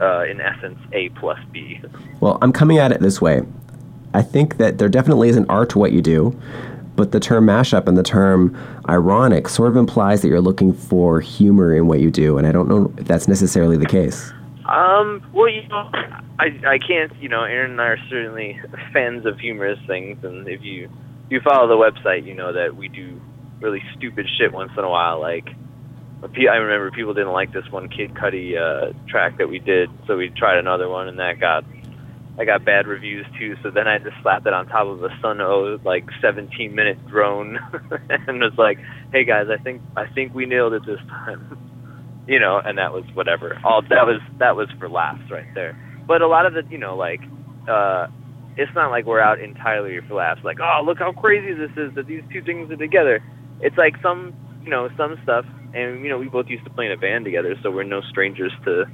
uh, 0.00 0.22
in 0.22 0.40
essence 0.40 0.78
A 0.92 1.10
plus 1.10 1.38
B. 1.52 1.78
Well, 2.20 2.38
I'm 2.40 2.52
coming 2.52 2.78
at 2.78 2.90
it 2.90 3.00
this 3.00 3.20
way. 3.20 3.42
I 4.14 4.22
think 4.22 4.56
that 4.56 4.78
there 4.78 4.88
definitely 4.88 5.28
is 5.28 5.36
an 5.36 5.46
art 5.48 5.70
to 5.70 5.78
what 5.78 5.92
you 5.92 6.00
do, 6.00 6.36
but 6.96 7.12
the 7.12 7.20
term 7.20 7.46
mashup 7.46 7.86
and 7.86 7.96
the 7.96 8.02
term 8.02 8.56
ironic 8.88 9.46
sort 9.46 9.68
of 9.68 9.76
implies 9.76 10.22
that 10.22 10.28
you're 10.28 10.40
looking 10.40 10.72
for 10.72 11.20
humor 11.20 11.76
in 11.76 11.86
what 11.86 12.00
you 12.00 12.10
do, 12.10 12.38
and 12.38 12.46
I 12.46 12.52
don't 12.52 12.68
know 12.68 12.92
if 12.96 13.06
that's 13.06 13.28
necessarily 13.28 13.76
the 13.76 13.86
case. 13.86 14.32
Um, 14.70 15.26
well, 15.34 15.48
you 15.48 15.66
know, 15.68 15.90
I 16.38 16.46
I 16.64 16.78
can't, 16.78 17.12
you 17.20 17.28
know, 17.28 17.42
Aaron 17.42 17.72
and 17.72 17.80
I 17.80 17.86
are 17.86 17.98
certainly 18.08 18.60
fans 18.92 19.26
of 19.26 19.38
humorous 19.40 19.80
things, 19.88 20.18
and 20.22 20.46
if 20.46 20.62
you 20.62 20.84
if 20.84 21.30
you 21.30 21.40
follow 21.40 21.66
the 21.66 21.74
website, 21.74 22.24
you 22.24 22.34
know 22.34 22.52
that 22.52 22.76
we 22.76 22.88
do 22.88 23.20
really 23.60 23.82
stupid 23.96 24.26
shit 24.38 24.52
once 24.52 24.70
in 24.78 24.84
a 24.84 24.88
while. 24.88 25.20
Like, 25.20 25.48
I 26.22 26.54
remember 26.54 26.92
people 26.92 27.14
didn't 27.14 27.32
like 27.32 27.52
this 27.52 27.64
one 27.70 27.88
Kid 27.88 28.14
Cudi 28.14 28.56
uh, 28.56 28.92
track 29.08 29.38
that 29.38 29.48
we 29.48 29.58
did, 29.58 29.90
so 30.06 30.16
we 30.16 30.30
tried 30.30 30.58
another 30.58 30.88
one, 30.88 31.08
and 31.08 31.18
that 31.18 31.40
got 31.40 31.64
I 32.38 32.44
got 32.44 32.64
bad 32.64 32.86
reviews 32.86 33.26
too. 33.40 33.56
So 33.64 33.72
then 33.72 33.88
I 33.88 33.98
just 33.98 34.16
slapped 34.22 34.46
it 34.46 34.52
on 34.52 34.68
top 34.68 34.86
of 34.86 35.02
a 35.02 35.08
Sunn 35.20 35.40
O))) 35.40 35.78
like 35.84 36.04
17 36.22 36.72
minute 36.76 37.04
drone, 37.08 37.58
and 38.08 38.40
was 38.40 38.54
like, 38.56 38.78
"Hey 39.12 39.24
guys, 39.24 39.46
I 39.50 39.60
think 39.60 39.82
I 39.96 40.06
think 40.06 40.32
we 40.32 40.46
nailed 40.46 40.74
it 40.74 40.86
this 40.86 41.00
time." 41.08 41.58
you 42.26 42.38
know, 42.38 42.60
and 42.64 42.78
that 42.78 42.92
was 42.92 43.04
whatever. 43.14 43.58
All 43.64 43.82
that 43.82 44.06
was 44.06 44.20
that 44.38 44.56
was 44.56 44.68
for 44.78 44.88
laughs 44.88 45.30
right 45.30 45.46
there. 45.54 45.76
But 46.06 46.22
a 46.22 46.28
lot 46.28 46.46
of 46.46 46.54
the, 46.54 46.62
you 46.70 46.78
know, 46.78 46.96
like 46.96 47.20
uh 47.68 48.08
it's 48.56 48.72
not 48.74 48.90
like 48.90 49.06
we're 49.06 49.20
out 49.20 49.40
entirely 49.40 49.98
for 50.06 50.14
laughs. 50.14 50.40
Like, 50.44 50.58
oh, 50.60 50.82
look 50.84 50.98
how 50.98 51.12
crazy 51.12 51.54
this 51.54 51.70
is 51.76 51.94
that 51.94 52.06
these 52.06 52.22
two 52.32 52.42
things 52.42 52.70
are 52.70 52.76
together. 52.76 53.22
It's 53.60 53.76
like 53.78 53.94
some, 54.02 54.34
you 54.62 54.70
know, 54.70 54.88
some 54.96 55.16
stuff, 55.22 55.44
and 55.74 56.02
you 56.02 56.10
know, 56.10 56.18
we 56.18 56.28
both 56.28 56.46
used 56.48 56.64
to 56.64 56.70
play 56.70 56.86
in 56.86 56.92
a 56.92 56.96
band 56.96 57.24
together, 57.24 57.54
so 57.62 57.70
we're 57.70 57.84
no 57.84 58.00
strangers 58.10 58.52
to, 58.64 58.84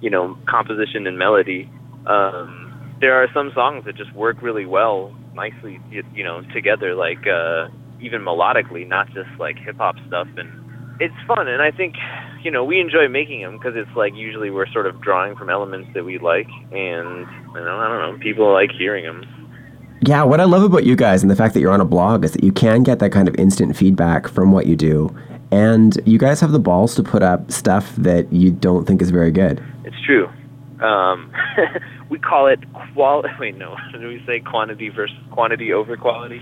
you 0.00 0.10
know, 0.10 0.36
composition 0.48 1.06
and 1.06 1.18
melody. 1.18 1.70
Um, 2.06 2.96
there 3.00 3.14
are 3.14 3.28
some 3.34 3.50
songs 3.54 3.84
that 3.84 3.96
just 3.96 4.12
work 4.14 4.40
really 4.42 4.66
well, 4.66 5.14
nicely, 5.34 5.80
you, 5.90 6.24
know, 6.24 6.42
together, 6.54 6.94
like 6.94 7.26
uh, 7.26 7.68
even 8.00 8.22
melodically, 8.22 8.86
not 8.86 9.06
just 9.08 9.28
like 9.38 9.56
hip 9.58 9.76
hop 9.76 9.96
stuff 10.06 10.28
and 10.36 10.61
it's 11.04 11.20
fun 11.26 11.46
and 11.48 11.60
i 11.62 11.70
think 11.70 11.94
you 12.44 12.50
know 12.50 12.62
we 12.64 12.80
enjoy 12.80 13.06
making 13.08 13.40
them 13.42 13.54
because 13.58 13.74
it's 13.76 13.94
like 13.96 14.14
usually 14.14 14.50
we're 14.50 14.70
sort 14.76 14.86
of 14.86 14.94
drawing 15.00 15.34
from 15.36 15.48
elements 15.50 15.88
that 15.94 16.04
we 16.04 16.18
like 16.18 16.48
and 16.72 17.26
you 17.54 17.62
know 17.66 17.76
i 17.82 17.86
don't 17.88 18.00
know 18.04 18.18
people 18.20 18.52
like 18.52 18.70
hearing 18.82 19.04
them 19.04 19.20
Yeah, 20.04 20.24
what 20.24 20.40
I 20.40 20.46
love 20.54 20.64
about 20.64 20.82
you 20.84 20.96
guys 20.96 21.22
and 21.22 21.30
the 21.30 21.36
fact 21.36 21.54
that 21.54 21.60
you're 21.60 21.70
on 21.78 21.80
a 21.80 21.90
blog 21.96 22.24
is 22.24 22.32
that 22.32 22.42
you 22.42 22.50
can 22.50 22.82
get 22.82 22.98
that 22.98 23.12
kind 23.12 23.28
of 23.28 23.34
instant 23.36 23.76
feedback 23.76 24.26
from 24.26 24.50
what 24.50 24.66
you 24.66 24.74
do. 24.74 24.96
And 25.52 25.90
you 26.12 26.18
guys 26.18 26.40
have 26.40 26.50
the 26.50 26.58
balls 26.58 26.96
to 26.96 27.04
put 27.04 27.22
up 27.22 27.52
stuff 27.52 27.94
that 28.08 28.24
you 28.32 28.50
don't 28.50 28.84
think 28.84 29.00
is 29.00 29.10
very 29.10 29.30
good. 29.30 29.62
it's 29.84 30.00
true 30.08 30.26
um 30.90 31.30
we 32.10 32.18
call 32.18 32.48
it 32.48 32.58
quality. 32.94 33.28
wait 33.40 33.54
no 33.56 33.76
do 33.92 34.08
we 34.08 34.20
say 34.26 34.40
quantity 34.40 34.88
versus 34.88 35.16
quantity 35.30 35.72
over 35.72 35.96
quality 35.96 36.40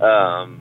um 0.00 0.60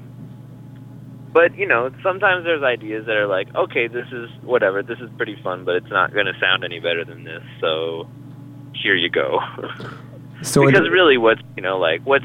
but 1.32 1.56
you 1.56 1.68
know 1.68 1.92
sometimes 2.04 2.44
there's 2.44 2.64
ideas 2.64 3.06
that 3.06 3.16
are 3.16 3.28
like 3.28 3.54
okay 3.56 3.88
this 3.88 4.08
is 4.12 4.30
whatever 4.44 4.82
this 4.82 5.00
is 5.00 5.10
pretty 5.18 5.38
fun 5.44 5.64
but 5.64 5.76
it's 5.76 5.90
not 5.90 6.14
going 6.14 6.26
to 6.26 6.34
sound 6.40 6.64
any 6.64 6.80
better 6.80 7.06
than 7.06 7.24
this 7.24 7.44
so 7.60 8.08
here 8.82 8.96
you 8.96 9.10
go. 9.10 9.40
So 10.42 10.66
because 10.66 10.90
really 10.90 11.18
what's 11.18 11.42
you 11.58 11.62
know 11.62 11.78
like 11.78 12.02
what's 12.06 12.24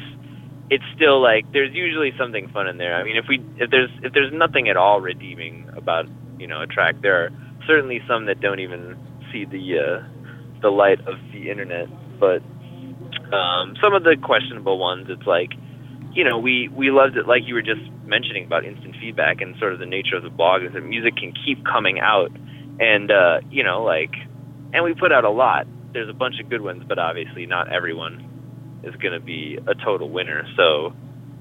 it's 0.70 0.84
still 0.94 1.20
like 1.20 1.50
there's 1.52 1.75
usually 1.75 2.12
something 2.16 2.49
fun 2.49 2.68
in 2.68 2.78
there. 2.78 2.94
I 2.94 3.02
mean 3.02 3.16
if 3.16 3.25
we 3.28 3.44
if 3.56 3.70
there's 3.70 3.90
if 4.04 4.12
there's 4.12 4.32
nothing 4.32 4.68
at 4.68 4.76
all 4.76 5.00
redeeming 5.00 5.68
about 5.76 6.06
you 6.38 6.46
know 6.46 6.62
a 6.62 6.66
track 6.68 6.94
there 7.02 7.25
are 7.25 7.30
certainly 7.66 8.00
some 8.06 8.26
that 8.26 8.40
don't 8.40 8.61
even 8.61 8.96
see 9.32 9.44
the 9.44 9.78
uh 9.80 10.61
the 10.62 10.70
light 10.70 11.00
of 11.08 11.16
the 11.32 11.50
internet 11.50 11.88
but 12.20 12.40
um 13.34 13.75
some 13.82 13.94
of 13.94 14.04
the 14.04 14.16
questionable 14.23 14.78
ones 14.78 15.06
it's 15.08 15.26
like 15.26 15.50
you 16.14 16.25
know 16.25 16.38
we 16.38 16.68
we 16.68 16.90
loved 16.90 17.16
it 17.16 17.26
like 17.26 17.42
you 17.44 17.54
were 17.54 17.62
just 17.62 17.83
mentioning 18.04 18.44
about 18.44 18.64
instant 18.64 18.94
feedback 19.00 19.40
and 19.40 19.56
sort 19.59 19.73
of 19.73 19.78
the 19.78 19.87
nature 19.87 20.16
of 20.16 20.23
the 20.23 20.30
blog 20.30 20.62
is 20.62 20.73
that 20.73 20.83
music 20.83 21.16
can 21.16 21.33
keep 21.44 21.64
coming 21.64 21.99
out. 22.00 22.30
And 22.80 23.11
uh 23.11 23.40
you 23.50 23.64
know 23.64 23.83
like 23.83 24.14
and 24.73 24.85
we 24.85 24.94
put 24.94 25.12
out 25.12 25.25
a 25.25 25.30
lot. 25.30 25.66
There's 25.92 26.09
a 26.09 26.14
bunch 26.14 26.37
of 26.40 26.49
good 26.49 26.61
ones 26.61 26.85
but 26.87 26.99
obviously 26.99 27.47
not 27.47 27.73
everyone 27.73 28.80
is 28.83 28.94
going 28.97 29.14
to 29.14 29.21
be 29.21 29.59
a 29.66 29.75
total 29.75 30.11
winner. 30.11 30.47
So 30.56 30.92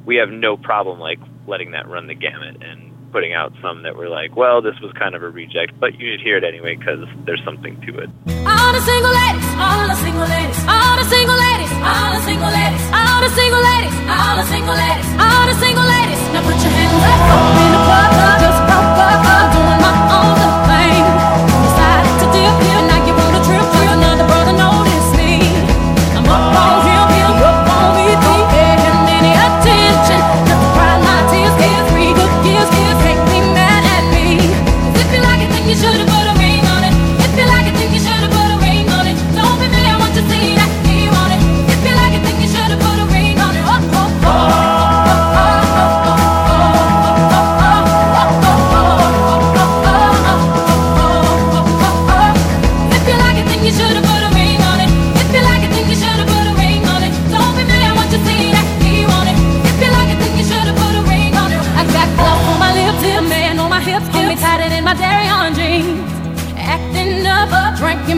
we 0.05 0.15
have 0.17 0.29
no 0.29 0.57
problem 0.57 0.99
like 0.99 1.19
letting 1.47 1.71
that 1.71 1.87
run 1.87 2.07
the 2.07 2.15
gamut 2.15 2.61
and 2.61 2.91
putting 3.11 3.33
out 3.33 3.53
some 3.61 3.83
that 3.83 3.95
were 3.95 4.09
like 4.09 4.35
well 4.35 4.59
this 4.59 4.73
was 4.81 4.91
kind 4.97 5.13
of 5.13 5.21
a 5.21 5.29
reject 5.29 5.79
but 5.79 5.99
you 5.99 6.11
should 6.11 6.21
hear 6.21 6.35
it 6.35 6.43
anyway 6.43 6.75
because 6.75 7.05
there's 7.25 7.43
something 7.45 7.79
to 7.81 7.99
it. 7.99 8.09
All 8.47 8.73
the 8.73 8.81
single 8.81 9.13
ladies, 9.13 9.45
all 9.53 9.87
the 9.87 9.95
single 10.01 10.25
ladies, 10.25 10.59
all 10.65 10.95
the 10.97 11.05
single 11.05 11.37
ladies, 11.37 11.71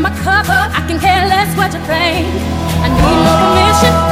up. 0.04 0.72
I 0.76 0.84
can 0.88 1.00
care 1.00 1.26
less 1.28 1.56
what 1.56 1.72
you 1.74 1.80
think. 1.86 2.28
I 2.84 2.88
need 2.90 3.20
no 3.24 3.34
permission. 3.40 4.05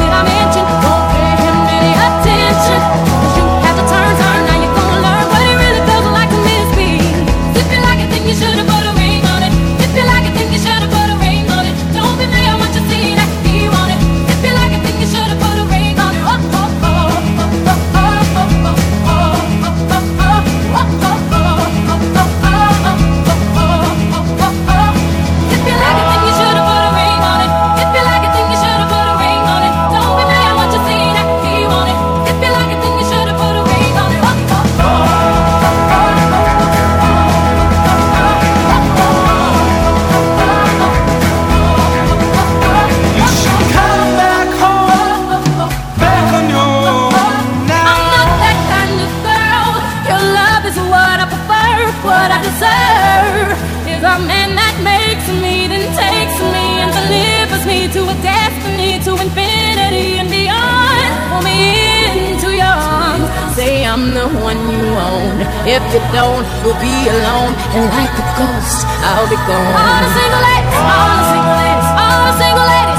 What 52.04 52.30
I 52.30 52.40
deserve. 52.44 53.56
Is 53.88 54.04
a 54.04 54.16
man 54.20 54.56
that 54.60 54.76
makes 54.84 55.28
me, 55.44 55.68
then 55.72 55.88
takes 55.96 56.38
me 56.52 56.66
and 56.84 56.92
delivers 56.92 57.64
me 57.64 57.88
to 57.96 58.02
a 58.12 58.16
destiny, 58.20 59.00
to 59.08 59.12
infinity 59.16 60.20
and 60.20 60.28
beyond. 60.28 61.08
Pull 61.32 61.44
me 61.48 62.36
into 62.36 62.52
your 62.52 62.76
arms. 62.76 63.28
Say 63.56 63.86
I'm 63.88 64.12
the 64.12 64.28
one 64.44 64.60
you 64.68 64.84
own. 64.84 65.36
If 65.64 65.84
you 65.96 66.02
don't, 66.12 66.46
you'll 66.64 66.80
be 66.84 66.96
alone. 67.08 67.54
And 67.76 67.86
like 67.96 68.16
a 68.20 68.26
ghost, 68.36 68.84
I'll 69.08 69.30
be 69.32 69.40
gone. 69.48 69.72
All 69.72 70.00
the 70.04 70.12
single 70.12 70.44
ladies, 70.44 70.76
all 70.84 71.08
the 71.08 71.26
single 71.32 71.58
ladies, 71.64 71.90
all 72.04 72.22
the 72.28 72.36
single 72.40 72.68
ladies, 72.68 72.93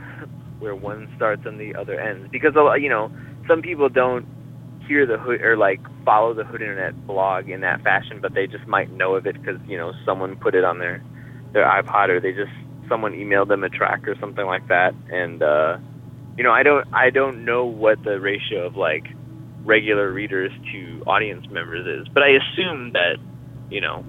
where 0.59 0.75
one 0.75 1.09
starts 1.15 1.47
and 1.47 1.61
the 1.61 1.77
other 1.77 2.01
ends. 2.01 2.29
Because 2.33 2.55
you 2.81 2.89
know 2.89 3.13
some 3.47 3.63
people 3.63 3.89
don't 3.89 4.27
hear 4.89 5.07
the 5.07 5.17
hood 5.17 5.41
or 5.43 5.57
like 5.57 5.79
follow 6.05 6.35
the 6.35 6.43
Hood 6.45 6.61
Internet 6.61 7.07
blog 7.07 7.49
in 7.49 7.61
that 7.61 7.81
fashion, 7.83 8.19
but 8.21 8.35
they 8.35 8.49
just 8.49 8.67
might 8.67 8.91
know 8.91 9.15
of 9.15 9.29
it 9.29 9.41
because 9.41 9.61
you 9.67 9.77
know 9.77 9.93
someone 10.05 10.35
put 10.37 10.57
it 10.57 10.65
on 10.65 10.81
their 10.81 11.01
their 11.53 11.67
iPod 11.67 12.09
or 12.09 12.19
they 12.21 12.33
just 12.33 12.51
someone 12.89 13.13
emailed 13.13 13.47
them 13.47 13.63
a 13.63 13.69
track 13.69 14.09
or 14.09 14.17
something 14.19 14.47
like 14.47 14.67
that, 14.67 14.93
and 15.13 15.41
uh, 15.41 15.79
you 16.37 16.43
know 16.43 16.51
I 16.51 16.65
don't 16.65 16.85
I 16.93 17.11
don't 17.11 17.45
know 17.45 17.65
what 17.65 18.03
the 18.03 18.19
ratio 18.19 18.67
of 18.67 18.77
like 18.77 19.07
regular 19.65 20.13
readers 20.13 20.53
to 20.73 21.03
audience 21.07 21.49
members 21.51 21.87
is, 21.87 22.09
but 22.13 22.23
I 22.23 22.31
assume 22.31 22.93
that 22.93 23.17
you 23.71 23.81
know 23.81 24.05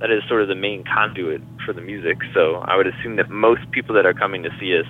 that 0.00 0.10
is 0.10 0.22
sort 0.28 0.42
of 0.42 0.48
the 0.48 0.54
main 0.54 0.84
conduit 0.84 1.42
for 1.64 1.72
the 1.72 1.80
music. 1.80 2.18
So 2.32 2.56
I 2.56 2.76
would 2.76 2.86
assume 2.86 3.16
that 3.16 3.30
most 3.30 3.70
people 3.70 3.94
that 3.94 4.06
are 4.06 4.14
coming 4.14 4.42
to 4.42 4.50
see 4.58 4.76
us 4.76 4.86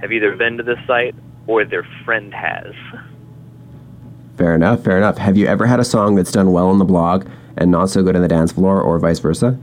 have 0.00 0.12
either 0.12 0.36
been 0.36 0.56
to 0.58 0.62
the 0.62 0.76
site 0.86 1.14
or 1.46 1.64
their 1.64 1.86
friend 2.04 2.32
has. 2.32 2.74
Fair 4.36 4.54
enough, 4.54 4.84
fair 4.84 4.98
enough. 4.98 5.18
Have 5.18 5.36
you 5.36 5.46
ever 5.46 5.66
had 5.66 5.80
a 5.80 5.84
song 5.84 6.14
that's 6.14 6.30
done 6.30 6.52
well 6.52 6.68
on 6.68 6.78
the 6.78 6.84
blog 6.84 7.26
and 7.56 7.70
not 7.70 7.88
so 7.88 8.02
good 8.02 8.14
on 8.14 8.22
the 8.22 8.28
dance 8.28 8.52
floor, 8.52 8.80
or 8.80 8.98
vice 8.98 9.18
versa? 9.18 9.58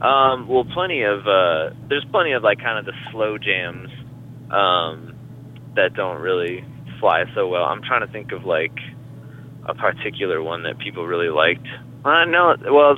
Um, 0.00 0.48
well, 0.48 0.64
plenty 0.64 1.02
of 1.02 1.26
uh, 1.26 1.70
there's 1.88 2.04
plenty 2.10 2.32
of 2.32 2.42
like 2.42 2.58
kind 2.58 2.78
of 2.78 2.84
the 2.84 2.92
slow 3.10 3.38
jams 3.38 3.90
um, 4.50 5.14
that 5.74 5.94
don't 5.94 6.20
really 6.20 6.64
fly 6.98 7.24
so 7.34 7.48
well. 7.48 7.64
I'm 7.64 7.82
trying 7.82 8.06
to 8.06 8.12
think 8.12 8.32
of 8.32 8.44
like 8.44 8.76
a 9.64 9.74
particular 9.74 10.42
one 10.42 10.62
that 10.64 10.78
people 10.78 11.06
really 11.06 11.28
liked. 11.28 11.66
Uh, 12.04 12.24
no, 12.24 12.56
well, 12.70 12.96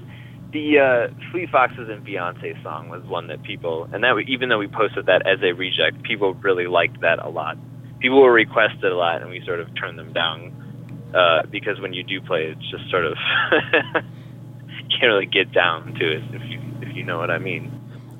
the 0.53 0.79
uh, 0.79 1.31
Fleet 1.31 1.51
Foxes 1.51 1.89
and 1.89 2.07
Beyonce 2.07 2.63
song 2.63 2.89
was 2.89 3.03
one 3.05 3.27
that 3.29 3.43
people, 3.43 3.89
and 3.93 4.05
that 4.05 4.15
we, 4.15 4.25
even 4.27 4.49
though 4.49 4.59
we 4.59 4.69
posted 4.69 5.07
that 5.07 5.27
as 5.27 5.39
a 5.43 5.53
reject, 5.53 6.03
people 6.03 6.35
really 6.35 6.67
liked 6.67 7.01
that 7.01 7.19
a 7.19 7.29
lot. 7.29 7.57
People 8.01 8.23
were 8.23 8.33
requested 8.33 8.85
a 8.85 8.97
lot, 8.97 9.23
and 9.23 9.31
we 9.31 9.43
sort 9.45 9.61
of 9.61 9.69
turned 9.77 9.99
them 9.99 10.13
down 10.13 11.11
uh, 11.15 11.43
because 11.51 11.81
when 11.81 11.93
you 11.93 12.03
do 12.03 12.21
play, 12.21 12.45
it's 12.45 12.71
just 12.71 12.89
sort 12.91 13.05
of 13.05 13.17
can't 14.91 15.03
really 15.03 15.27
get 15.27 15.53
down 15.53 15.95
to 15.95 16.17
it 16.17 16.23
if 16.33 16.43
you 16.49 16.61
if 16.83 16.97
you 16.97 17.05
know 17.05 17.19
what 17.19 17.31
I 17.31 17.39
mean. 17.39 17.73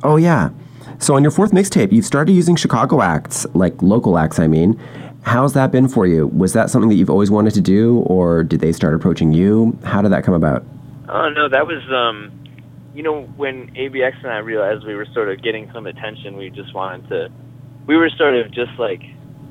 Oh, 0.03 0.17
yeah. 0.17 0.51
So 0.99 1.15
on 1.15 1.23
your 1.23 1.31
fourth 1.31 1.53
mixtape, 1.53 1.93
you've 1.93 2.05
started 2.05 2.33
using 2.33 2.57
Chicago 2.57 3.03
acts, 3.03 3.47
like 3.55 3.81
local 3.83 4.19
acts, 4.19 4.39
I 4.39 4.47
mean. 4.47 4.81
How's 5.29 5.53
that 5.53 5.71
been 5.71 5.89
for 5.89 6.07
you? 6.07 6.29
Was 6.29 6.55
that 6.55 6.71
something 6.71 6.89
that 6.89 6.95
you've 6.95 7.11
always 7.11 7.31
wanted 7.31 7.53
to 7.53 7.61
do, 7.61 7.99
or 8.07 8.43
did 8.43 8.61
they 8.61 8.73
start 8.73 8.95
approaching 8.95 9.35
you? 9.35 9.79
How 9.85 10.01
did 10.01 10.11
that 10.11 10.25
come 10.25 10.33
about? 10.33 10.65
Oh 11.07 11.29
no, 11.29 11.51
that 11.51 11.67
was 11.67 11.85
um, 11.93 12.33
you 12.95 13.03
know, 13.03 13.25
when 13.37 13.69
ABX 13.75 14.25
and 14.25 14.33
I 14.33 14.39
realized 14.39 14.87
we 14.87 14.95
were 14.95 15.07
sort 15.13 15.29
of 15.29 15.43
getting 15.43 15.71
some 15.75 15.87
attention, 15.87 16.39
we 16.39 16.49
just 16.49 16.75
wanted 16.75 17.11
to. 17.11 17.29
We 17.87 17.99
were 17.99 18.09
sort 18.17 18.37
of 18.37 18.51
just 18.53 18.73
like, 18.79 19.03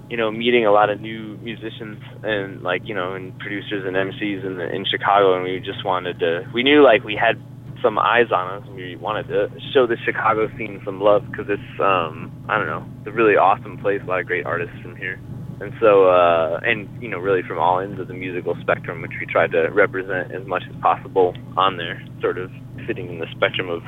you 0.10 0.18
know, 0.18 0.32
meeting 0.32 0.66
a 0.66 0.72
lot 0.72 0.90
of 0.90 1.00
new 1.00 1.38
musicians 1.44 2.02
and 2.24 2.64
like 2.64 2.82
you 2.88 2.96
know, 2.96 3.14
and 3.14 3.38
producers 3.38 3.86
and 3.86 3.96
MCs 3.96 4.44
in 4.44 4.58
the, 4.58 4.74
in 4.74 4.84
Chicago, 4.84 5.36
and 5.36 5.44
we 5.44 5.60
just 5.60 5.86
wanted 5.86 6.18
to. 6.22 6.50
We 6.56 6.64
knew 6.64 6.84
like 6.84 7.04
we 7.04 7.16
had 7.16 7.40
some 7.84 8.00
eyes 8.00 8.32
on 8.32 8.52
us, 8.52 8.68
and 8.68 8.76
we 8.76 8.96
wanted 8.96 9.28
to 9.28 9.52
show 9.76 9.86
the 9.86 9.98
Chicago 10.04 10.50
scene 10.58 10.82
some 10.84 11.00
love 11.02 11.24
because 11.30 11.46
it's 11.50 11.80
um, 11.80 12.32
I 12.50 12.58
don't 12.58 12.66
know, 12.66 12.84
it's 12.98 13.10
a 13.10 13.12
really 13.12 13.36
awesome 13.36 13.78
place, 13.78 14.02
a 14.02 14.06
lot 14.08 14.20
of 14.20 14.26
great 14.26 14.48
artists 14.48 14.76
from 14.82 14.96
here. 14.96 15.20
And 15.60 15.74
so, 15.80 16.10
uh, 16.10 16.60
and 16.64 16.88
you 17.02 17.10
know, 17.10 17.18
really 17.18 17.42
from 17.42 17.58
all 17.58 17.80
ends 17.80 18.00
of 18.00 18.08
the 18.08 18.14
musical 18.14 18.56
spectrum, 18.62 19.02
which 19.02 19.14
we 19.20 19.26
tried 19.26 19.52
to 19.52 19.70
represent 19.74 20.32
as 20.32 20.46
much 20.46 20.64
as 20.70 20.76
possible 20.82 21.34
on 21.58 21.78
there, 21.78 22.02
sort 22.22 22.38
of 22.38 22.52
fitting 22.86 23.10
in 23.10 23.20
the 23.20 23.26
spectrum 23.36 23.70
of 23.70 23.82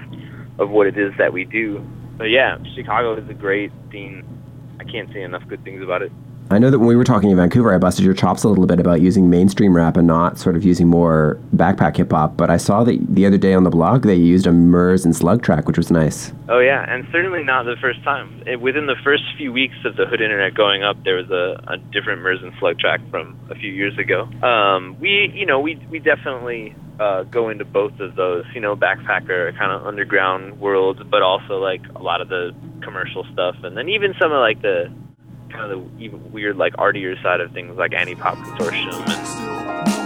of 0.59 0.69
what 0.69 0.87
it 0.87 0.97
is 0.97 1.13
that 1.17 1.31
we 1.31 1.45
do. 1.45 1.79
But 2.17 2.25
yeah, 2.25 2.57
Chicago 2.75 3.17
is 3.17 3.29
a 3.29 3.33
great 3.33 3.71
scene. 3.91 4.25
I 4.79 4.83
can't 4.83 5.09
say 5.13 5.21
enough 5.21 5.43
good 5.47 5.63
things 5.63 5.81
about 5.83 6.01
it. 6.01 6.11
I 6.51 6.57
know 6.57 6.71
that 6.71 6.79
when 6.79 6.87
we 6.87 6.95
were 6.95 7.03
talking 7.03 7.29
in 7.29 7.37
Vancouver, 7.37 7.75
I 7.75 7.77
busted 7.77 8.03
your 8.03 8.15
chops 8.15 8.43
a 8.43 8.49
little 8.49 8.65
bit 8.65 8.79
about 8.79 9.01
using 9.01 9.29
mainstream 9.29 9.75
rap 9.75 9.97
and 9.97 10.07
not 10.07 10.39
sort 10.39 10.55
of 10.55 10.65
using 10.65 10.87
more 10.87 11.39
backpack 11.55 11.97
hip 11.97 12.11
hop. 12.11 12.37
But 12.37 12.49
I 12.49 12.57
saw 12.57 12.83
that 12.85 12.99
the 13.07 13.27
other 13.27 13.37
day 13.37 13.53
on 13.53 13.65
the 13.65 13.69
blog 13.69 14.01
they 14.01 14.15
used 14.15 14.47
a 14.47 14.51
Murs 14.51 15.05
and 15.05 15.15
Slug 15.15 15.43
track, 15.43 15.67
which 15.67 15.77
was 15.77 15.91
nice. 15.91 16.33
Oh 16.47 16.57
yeah, 16.57 16.91
and 16.91 17.07
certainly 17.11 17.43
not 17.43 17.65
the 17.65 17.75
first 17.79 18.03
time. 18.03 18.41
It, 18.47 18.61
within 18.61 18.87
the 18.87 18.95
first 19.03 19.23
few 19.37 19.53
weeks 19.53 19.75
of 19.85 19.95
the 19.95 20.07
Hood 20.07 20.21
Internet 20.21 20.55
going 20.55 20.81
up, 20.81 20.97
there 21.03 21.17
was 21.17 21.29
a, 21.29 21.61
a 21.71 21.77
different 21.77 22.23
Murs 22.23 22.39
and 22.41 22.51
Slug 22.59 22.79
track 22.79 22.99
from 23.11 23.39
a 23.51 23.55
few 23.55 23.71
years 23.71 23.95
ago. 23.99 24.23
Um, 24.41 24.97
we, 24.99 25.31
you 25.35 25.45
know, 25.45 25.59
we 25.59 25.75
we 25.91 25.99
definitely 25.99 26.75
uh, 26.99 27.23
go 27.23 27.49
into 27.49 27.63
both 27.63 27.99
of 27.99 28.15
those. 28.15 28.45
You 28.55 28.61
know, 28.61 28.75
backpacker 28.75 29.55
kind 29.55 29.71
of 29.71 29.85
underground 29.85 30.59
world, 30.59 31.11
but 31.11 31.21
also 31.21 31.59
like 31.59 31.81
a 31.95 32.01
lot 32.01 32.21
of 32.21 32.29
the 32.29 32.55
commercial 32.81 33.23
stuff, 33.33 33.55
and 33.63 33.77
then 33.77 33.87
even 33.87 34.15
some 34.19 34.31
of 34.31 34.39
like 34.39 34.63
the 34.63 34.91
kind 35.49 35.71
of 35.71 35.97
the 35.97 36.03
even 36.03 36.31
weird 36.31 36.57
like 36.57 36.73
artier 36.77 37.15
side 37.21 37.41
of 37.41 37.51
things 37.51 37.77
like 37.77 37.93
anti 37.93 38.15
pop 38.15 38.37
consortium 38.37 39.07
and 39.09 39.98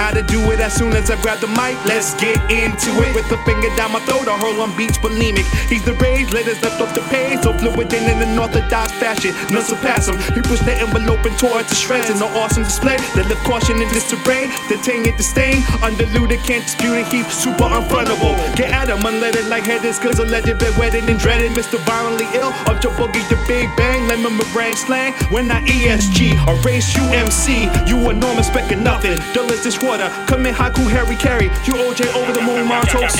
how 0.00 0.10
to 0.10 0.22
do 0.22 0.40
it 0.50 0.60
as 0.60 0.72
soon 0.72 0.96
as 0.96 1.10
I 1.10 1.20
grab 1.20 1.40
the 1.40 1.50
mic. 1.60 1.76
Let's 1.84 2.16
get 2.16 2.40
into 2.48 2.90
it. 3.04 3.12
With 3.14 3.28
a 3.28 3.36
finger 3.44 3.68
down 3.76 3.92
my 3.92 4.00
throat, 4.08 4.26
I 4.32 4.36
hurl 4.40 4.64
on 4.64 4.72
beats 4.74 4.96
bulimic. 4.96 5.44
He's 5.68 5.84
the 5.84 5.92
rage, 6.00 6.32
letters 6.32 6.56
left 6.64 6.80
off 6.80 6.94
the 6.94 7.04
page. 7.12 7.44
So 7.44 7.52
fluid 7.52 7.92
in 7.92 8.08
an 8.08 8.24
unorthodox 8.24 8.92
fashion. 8.96 9.36
None 9.52 9.62
surpass 9.62 10.08
him. 10.08 10.16
He 10.32 10.40
pushed 10.40 10.64
the 10.64 10.72
envelope 10.72 11.26
and 11.28 11.36
tore 11.36 11.60
it 11.60 11.68
to 11.68 11.74
shreds 11.74 12.08
in 12.08 12.16
an 12.16 12.32
awesome 12.32 12.64
display 12.64 12.96
that 12.96 13.28
left 13.28 13.44
caution 13.44 13.76
in 13.76 13.88
disarray. 13.92 14.48
Detain 14.72 15.04
it, 15.04 15.18
disdain. 15.20 15.60
Undiluted, 15.84 16.40
can't 16.48 16.64
dispute 16.64 17.04
it. 17.04 17.06
He's 17.12 17.28
super 17.28 17.68
unfrontable. 17.68 18.32
Get 18.56 18.72
at 18.72 18.88
him, 18.88 19.04
unleaded 19.04 19.48
like 19.52 19.64
headed. 19.64 19.92
Cause 20.00 20.18
alleged, 20.18 20.56
been 20.58 20.72
wedded 20.80 21.04
and 21.10 21.18
dreaded. 21.20 21.52
Mr. 21.52 21.76
Violently 21.84 22.26
ill. 22.40 22.56
Up 22.64 22.82
your 22.82 22.92
boogie, 22.96 23.26
the 23.28 23.36
big 23.46 23.68
bang. 23.76 24.08
Lemon 24.08 24.32
meringue 24.40 24.76
slang. 24.76 25.12
When 25.28 25.50
I 25.50 25.60
ESG, 25.66 26.40
erase 26.48 26.88
UMC. 26.96 27.68
You 27.86 28.08
enormous 28.08 28.48
of 28.48 28.80
nothing. 28.80 29.18
Dull 29.34 29.52
as 29.52 29.62
this 29.62 29.76
water. 29.90 30.08
Come 30.26 30.46
in 30.46 30.54
haiku, 30.54 30.86
Harry 30.88 31.16
Carry. 31.16 31.46
You 31.66 31.74
OJ 31.82 32.14
over 32.14 32.32
the 32.32 32.40
moon, 32.40 32.68
Montos. 32.70 33.18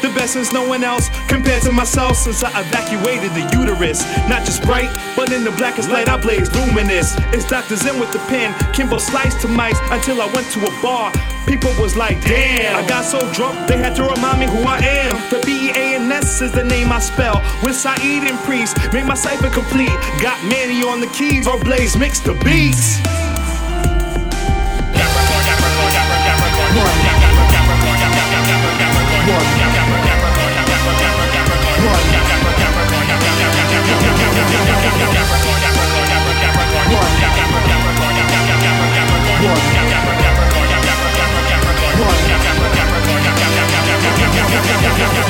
The 0.00 0.08
best 0.16 0.32
since 0.32 0.52
no 0.52 0.66
one 0.66 0.82
else 0.82 1.10
compared 1.28 1.62
to 1.64 1.72
myself 1.72 2.16
since 2.16 2.42
I 2.42 2.48
evacuated 2.60 3.30
the 3.36 3.44
uterus. 3.52 4.00
Not 4.28 4.46
just 4.46 4.62
bright, 4.62 4.90
but 5.14 5.30
in 5.30 5.44
the 5.44 5.52
blackest 5.52 5.90
light 5.90 6.08
I 6.08 6.16
blaze 6.16 6.50
luminous. 6.54 7.14
It's 7.34 7.46
Dr. 7.46 7.76
Zen 7.76 8.00
with 8.00 8.12
the 8.12 8.18
pen, 8.30 8.54
Kimbo 8.72 8.98
sliced 8.98 9.40
to 9.42 9.48
mice 9.48 9.78
until 9.90 10.22
I 10.22 10.26
went 10.32 10.48
to 10.52 10.60
a 10.66 10.72
bar. 10.80 11.12
People 11.46 11.72
was 11.78 11.96
like, 11.96 12.18
damn. 12.22 12.82
I 12.82 12.88
got 12.88 13.04
so 13.04 13.20
drunk 13.32 13.68
they 13.68 13.76
had 13.76 13.94
to 13.96 14.04
remind 14.04 14.40
me 14.40 14.46
who 14.46 14.62
I 14.62 14.78
am. 14.78 15.14
The 15.28 15.44
B 15.44 15.68
E 15.68 15.70
A 15.70 15.96
N 15.96 16.10
S 16.10 16.40
is 16.40 16.52
the 16.52 16.64
name 16.64 16.90
I 16.90 16.98
spell. 16.98 17.42
With 17.62 17.76
Saeed 17.76 18.24
and 18.24 18.38
Priest, 18.46 18.76
make 18.92 19.04
my 19.04 19.14
cipher 19.14 19.50
complete. 19.50 19.96
Got 20.22 20.42
Manny 20.44 20.82
on 20.82 21.00
the 21.00 21.08
keys, 21.08 21.46
or 21.46 21.58
Blaze 21.58 21.96
mix 21.96 22.20
the 22.20 22.34
beats. 22.44 23.00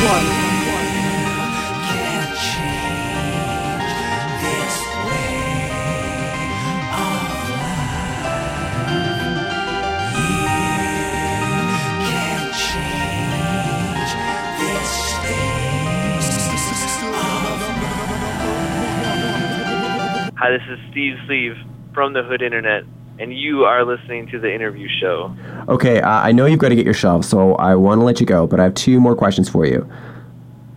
one. 0.03 0.52
Hi, 20.43 20.51
this 20.51 20.63
is 20.69 20.79
Steve 20.91 21.15
Sleeve 21.27 21.57
from 21.95 22.15
the 22.15 22.25
Hood 22.25 22.43
Internet, 22.43 22.83
and 23.21 23.33
you 23.33 23.63
are 23.63 23.85
listening 23.85 24.27
to 24.33 24.41
the 24.41 24.53
interview 24.53 24.89
show. 24.89 25.33
Okay, 25.69 26.01
uh, 26.01 26.11
I 26.11 26.33
know 26.33 26.47
you've 26.47 26.59
got 26.59 26.71
to 26.71 26.75
get 26.75 26.85
your 26.85 26.95
shelf, 26.95 27.25
so 27.25 27.55
I 27.55 27.77
want 27.77 28.01
to 28.01 28.05
let 28.05 28.19
you 28.19 28.27
go, 28.27 28.49
but 28.49 28.59
I 28.59 28.65
have 28.65 28.75
two 28.75 29.01
more 29.01 29.15
questions 29.15 29.49
for 29.49 29.65
you. 29.67 29.89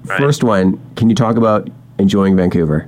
Right. 0.04 0.19
First 0.19 0.43
one, 0.43 0.80
can 0.95 1.10
you 1.10 1.15
talk 1.15 1.36
about 1.36 1.67
enjoying 1.97 2.36
Vancouver? 2.36 2.88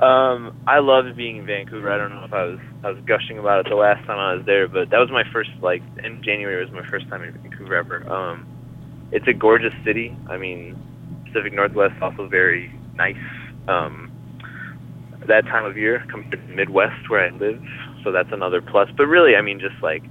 Um, 0.00 0.58
I 0.66 0.80
loved 0.80 1.16
being 1.16 1.36
in 1.36 1.46
Vancouver. 1.46 1.88
I 1.88 1.98
don't 1.98 2.10
know 2.10 2.24
if 2.24 2.32
I 2.32 2.42
was 2.42 2.58
I 2.82 2.90
was 2.90 2.98
gushing 3.04 3.38
about 3.38 3.64
it 3.64 3.68
the 3.68 3.76
last 3.76 4.04
time 4.06 4.18
I 4.18 4.34
was 4.34 4.44
there, 4.44 4.66
but 4.66 4.90
that 4.90 4.98
was 4.98 5.12
my 5.12 5.22
first 5.32 5.50
like 5.62 5.84
in 6.02 6.20
January 6.24 6.64
was 6.64 6.72
my 6.72 6.84
first 6.84 7.08
time 7.08 7.22
in 7.22 7.30
Vancouver 7.30 7.76
ever. 7.76 8.12
Um, 8.12 8.44
it's 9.12 9.28
a 9.28 9.32
gorgeous 9.32 9.72
city. 9.84 10.16
I 10.28 10.36
mean, 10.36 10.76
Pacific 11.26 11.52
Northwest 11.52 11.94
also 12.02 12.26
very 12.26 12.74
nice. 12.96 13.14
Um, 13.68 14.05
that 15.28 15.44
time 15.46 15.64
of 15.64 15.76
year 15.76 16.04
compared 16.10 16.46
to 16.46 16.54
Midwest 16.54 17.08
where 17.08 17.26
I 17.26 17.30
live, 17.30 17.60
so 18.04 18.12
that's 18.12 18.28
another 18.32 18.60
plus. 18.60 18.88
But 18.96 19.06
really, 19.06 19.36
I 19.36 19.42
mean, 19.42 19.58
just 19.60 19.82
like 19.82 20.02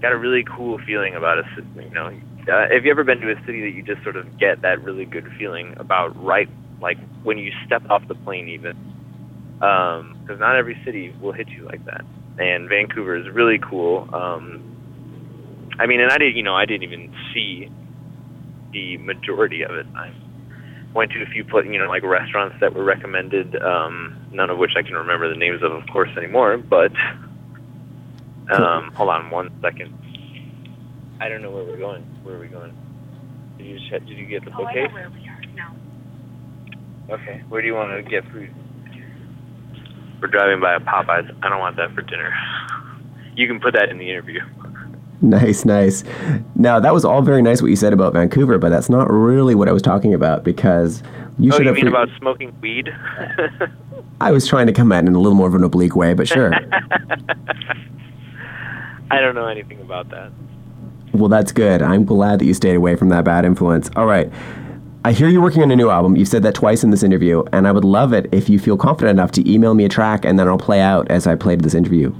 got 0.00 0.12
a 0.12 0.18
really 0.18 0.44
cool 0.44 0.78
feeling 0.86 1.14
about 1.14 1.38
a 1.38 1.42
city. 1.54 1.68
You 1.76 1.90
know, 1.90 2.06
uh, 2.06 2.68
have 2.72 2.84
you 2.84 2.90
ever 2.90 3.04
been 3.04 3.20
to 3.20 3.30
a 3.30 3.36
city 3.46 3.60
that 3.62 3.70
you 3.76 3.82
just 3.82 4.02
sort 4.02 4.16
of 4.16 4.38
get 4.38 4.62
that 4.62 4.82
really 4.82 5.04
good 5.04 5.26
feeling 5.38 5.74
about 5.78 6.16
right, 6.22 6.48
like 6.80 6.98
when 7.22 7.38
you 7.38 7.52
step 7.66 7.82
off 7.90 8.06
the 8.08 8.14
plane, 8.14 8.48
even? 8.48 8.76
Because 9.58 10.38
not 10.38 10.56
every 10.56 10.80
city 10.84 11.14
will 11.20 11.32
hit 11.32 11.48
you 11.48 11.64
like 11.64 11.84
that. 11.86 12.04
And 12.38 12.68
Vancouver 12.68 13.16
is 13.16 13.28
really 13.34 13.58
cool. 13.58 14.08
Um, 14.14 14.62
I 15.80 15.86
mean, 15.86 16.00
and 16.00 16.10
I 16.12 16.18
did, 16.18 16.36
you 16.36 16.42
know, 16.42 16.54
I 16.54 16.64
didn't 16.64 16.84
even 16.84 17.12
see 17.34 17.68
the 18.72 18.96
majority 18.98 19.62
of 19.62 19.72
it. 19.72 19.86
I 19.96 20.12
went 20.94 21.12
to 21.12 21.22
a 21.22 21.26
few, 21.26 21.44
pla- 21.44 21.60
you 21.62 21.78
know, 21.78 21.88
like 21.88 22.02
restaurants 22.02 22.56
that 22.60 22.74
were 22.74 22.84
recommended. 22.84 23.54
Um, 23.62 24.16
none 24.32 24.50
of 24.50 24.58
which 24.58 24.72
I 24.76 24.82
can 24.82 24.94
remember 24.94 25.28
the 25.28 25.36
names 25.36 25.62
of, 25.62 25.72
of 25.72 25.86
course, 25.92 26.10
anymore. 26.16 26.56
But 26.58 26.92
um, 28.52 28.90
hold 28.94 29.10
on 29.10 29.30
one 29.30 29.50
second. 29.62 29.94
I 31.20 31.28
don't 31.28 31.42
know 31.42 31.50
where 31.50 31.64
we're 31.64 31.76
going. 31.78 32.02
Where 32.22 32.36
are 32.36 32.40
we 32.40 32.48
going? 32.48 32.72
Did 33.58 33.66
you 33.66 33.78
just, 33.78 33.90
did 34.06 34.16
you 34.18 34.26
get 34.26 34.44
the 34.44 34.50
Oh, 34.52 34.64
I 34.64 34.72
bookcase? 34.74 34.88
know 34.88 34.94
where 34.94 35.10
we 35.10 35.28
are 35.28 35.40
now. 35.54 35.74
Okay. 37.10 37.42
Where 37.48 37.60
do 37.60 37.66
you 37.66 37.74
want 37.74 37.92
to 38.04 38.08
get 38.08 38.24
food? 38.30 38.54
We're 40.20 40.28
driving 40.28 40.60
by 40.60 40.74
a 40.74 40.80
Popeyes. 40.80 41.30
I 41.42 41.48
don't 41.48 41.58
want 41.60 41.76
that 41.76 41.94
for 41.94 42.02
dinner. 42.02 42.32
You 43.36 43.46
can 43.46 43.60
put 43.60 43.74
that 43.74 43.88
in 43.88 43.98
the 43.98 44.10
interview. 44.10 44.40
Nice, 45.22 45.64
nice. 45.64 46.04
Now, 46.54 46.78
that 46.78 46.94
was 46.94 47.04
all 47.04 47.22
very 47.22 47.42
nice 47.42 47.60
what 47.60 47.68
you 47.68 47.76
said 47.76 47.92
about 47.92 48.12
Vancouver, 48.12 48.56
but 48.56 48.68
that's 48.68 48.88
not 48.88 49.10
really 49.10 49.56
what 49.56 49.68
I 49.68 49.72
was 49.72 49.82
talking 49.82 50.14
about 50.14 50.44
because 50.44 51.02
you 51.40 51.52
oh, 51.52 51.56
should 51.56 51.64
you 51.64 51.68
have. 51.68 51.76
mean 51.76 51.88
about 51.88 52.08
smoking 52.18 52.56
weed? 52.60 52.94
I 54.20 54.30
was 54.30 54.46
trying 54.46 54.68
to 54.68 54.72
come 54.72 54.92
at 54.92 55.02
it 55.04 55.08
in 55.08 55.16
a 55.16 55.18
little 55.18 55.34
more 55.34 55.48
of 55.48 55.56
an 55.56 55.64
oblique 55.64 55.96
way, 55.96 56.14
but 56.14 56.28
sure. 56.28 56.52
I 59.10 59.20
don't 59.20 59.34
know 59.34 59.46
anything 59.46 59.80
about 59.80 60.08
that. 60.10 60.30
well, 61.12 61.28
that's 61.28 61.50
good. 61.50 61.82
I'm 61.82 62.04
glad 62.04 62.38
that 62.38 62.44
you 62.44 62.54
stayed 62.54 62.76
away 62.76 62.94
from 62.94 63.08
that 63.08 63.24
bad 63.24 63.44
influence. 63.44 63.90
All 63.96 64.06
right. 64.06 64.32
I 65.04 65.12
hear 65.12 65.28
you're 65.28 65.42
working 65.42 65.62
on 65.62 65.70
a 65.72 65.76
new 65.76 65.90
album. 65.90 66.14
You've 66.16 66.28
said 66.28 66.44
that 66.44 66.54
twice 66.54 66.84
in 66.84 66.90
this 66.90 67.02
interview, 67.02 67.42
and 67.52 67.66
I 67.66 67.72
would 67.72 67.84
love 67.84 68.12
it 68.12 68.28
if 68.30 68.48
you 68.48 68.60
feel 68.60 68.76
confident 68.76 69.18
enough 69.18 69.32
to 69.32 69.50
email 69.50 69.74
me 69.74 69.84
a 69.84 69.88
track 69.88 70.24
and 70.24 70.38
then 70.38 70.46
I'll 70.46 70.58
play 70.58 70.80
out 70.80 71.10
as 71.10 71.26
I 71.26 71.34
played 71.34 71.62
this 71.62 71.74
interview. 71.74 72.14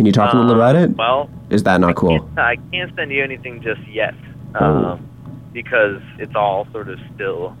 Can 0.00 0.06
you 0.06 0.12
talk 0.12 0.32
a 0.32 0.36
little 0.38 0.52
Uh, 0.52 0.54
about 0.54 0.76
it? 0.76 0.96
Well, 0.96 1.28
Is 1.50 1.62
that 1.64 1.78
not 1.78 1.94
cool? 1.94 2.20
can't- 2.20 2.38
I 2.38 2.56
can't 2.72 2.90
send 2.96 3.10
you 3.12 3.22
anything 3.22 3.60
just 3.60 3.86
yet, 3.86 4.14
Oh. 4.58 4.64
um, 4.64 5.00
because 5.52 6.00
it's 6.16 6.34
all 6.34 6.66
sort 6.72 6.88
of 6.88 6.98
still, 7.14 7.54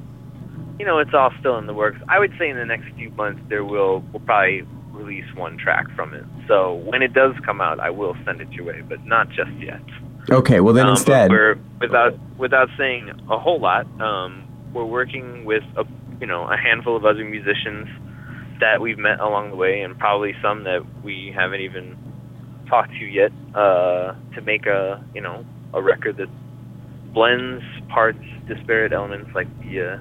you 0.78 0.86
know, 0.86 1.00
it's 1.00 1.12
all 1.12 1.30
still 1.38 1.58
in 1.58 1.66
the 1.66 1.74
works. 1.74 2.00
I 2.08 2.18
would 2.18 2.32
say 2.38 2.48
in 2.48 2.56
the 2.56 2.64
next 2.64 2.86
few 2.96 3.10
months 3.10 3.42
there 3.50 3.62
will 3.62 4.02
we'll 4.10 4.22
probably 4.24 4.62
release 4.94 5.26
one 5.36 5.58
track 5.58 5.90
from 5.94 6.14
it. 6.14 6.24
So 6.48 6.76
when 6.86 7.02
it 7.02 7.12
does 7.12 7.34
come 7.44 7.60
out, 7.60 7.78
I 7.78 7.90
will 7.90 8.16
send 8.24 8.40
it 8.40 8.50
your 8.52 8.64
way, 8.64 8.80
but 8.88 9.04
not 9.04 9.28
just 9.28 9.50
yet. 9.60 9.82
Okay, 10.30 10.60
well 10.60 10.72
then 10.72 10.86
Um, 10.86 10.92
instead, 10.92 11.28
we're 11.30 11.58
without 11.78 12.14
without 12.38 12.70
saying 12.78 13.10
a 13.28 13.36
whole 13.36 13.60
lot. 13.60 13.86
Um, 14.00 14.44
we're 14.72 14.84
working 14.86 15.44
with 15.44 15.62
a 15.76 15.84
you 16.22 16.26
know 16.26 16.44
a 16.44 16.56
handful 16.56 16.96
of 16.96 17.04
other 17.04 17.22
musicians 17.22 17.86
that 18.60 18.80
we've 18.80 18.96
met 18.98 19.20
along 19.20 19.50
the 19.50 19.56
way, 19.56 19.82
and 19.82 19.98
probably 19.98 20.34
some 20.40 20.64
that 20.64 20.80
we 21.02 21.30
haven't 21.36 21.60
even 21.60 21.96
talked 22.70 22.92
to 22.92 23.04
yet, 23.04 23.32
uh, 23.54 24.14
to 24.34 24.40
make 24.42 24.66
a 24.66 25.04
you 25.14 25.20
know 25.20 25.44
a 25.74 25.82
record 25.82 26.16
that 26.16 26.28
blends 27.12 27.62
parts 27.88 28.24
disparate 28.46 28.92
elements 28.92 29.30
like 29.34 29.48
the 29.60 29.80
uh, 29.80 29.98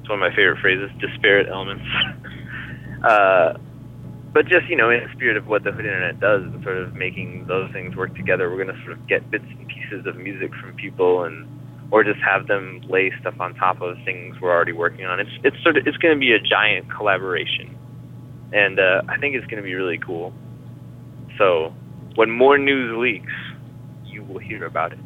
it's 0.00 0.08
one 0.08 0.20
of 0.22 0.30
my 0.30 0.34
favorite 0.34 0.58
phrases 0.60 0.90
disparate 0.98 1.48
elements. 1.48 1.84
uh, 3.04 3.54
but 4.32 4.46
just 4.46 4.68
you 4.68 4.76
know, 4.76 4.90
in 4.90 5.02
the 5.02 5.12
spirit 5.12 5.36
of 5.36 5.46
what 5.46 5.64
the 5.64 5.72
Hood 5.72 5.84
Internet 5.84 6.20
does, 6.20 6.42
and 6.42 6.62
sort 6.62 6.78
of 6.78 6.94
making 6.94 7.46
those 7.46 7.70
things 7.72 7.96
work 7.96 8.14
together, 8.14 8.48
we're 8.48 8.62
going 8.62 8.74
to 8.74 8.82
sort 8.84 8.92
of 8.92 9.06
get 9.08 9.28
bits 9.30 9.44
and 9.44 9.66
pieces 9.66 10.06
of 10.06 10.16
music 10.16 10.52
from 10.60 10.74
people, 10.74 11.24
and 11.24 11.46
or 11.90 12.04
just 12.04 12.20
have 12.20 12.46
them 12.46 12.80
lay 12.88 13.12
stuff 13.20 13.34
on 13.40 13.54
top 13.54 13.80
of 13.82 13.96
things 14.04 14.36
we're 14.40 14.52
already 14.52 14.72
working 14.72 15.04
on. 15.04 15.18
It's 15.18 15.30
it's 15.42 15.60
sort 15.62 15.76
of 15.76 15.86
it's 15.86 15.96
going 15.96 16.14
to 16.14 16.20
be 16.20 16.32
a 16.32 16.38
giant 16.38 16.90
collaboration, 16.90 17.76
and 18.52 18.78
uh, 18.78 19.02
I 19.08 19.18
think 19.18 19.34
it's 19.34 19.46
going 19.46 19.62
to 19.62 19.66
be 19.66 19.74
really 19.74 19.98
cool. 19.98 20.32
So 21.36 21.74
when 22.20 22.30
more 22.30 22.58
news 22.58 22.94
leaks, 22.98 23.32
you 24.04 24.22
will 24.24 24.38
hear 24.38 24.66
about 24.66 24.92
it. 24.92 24.98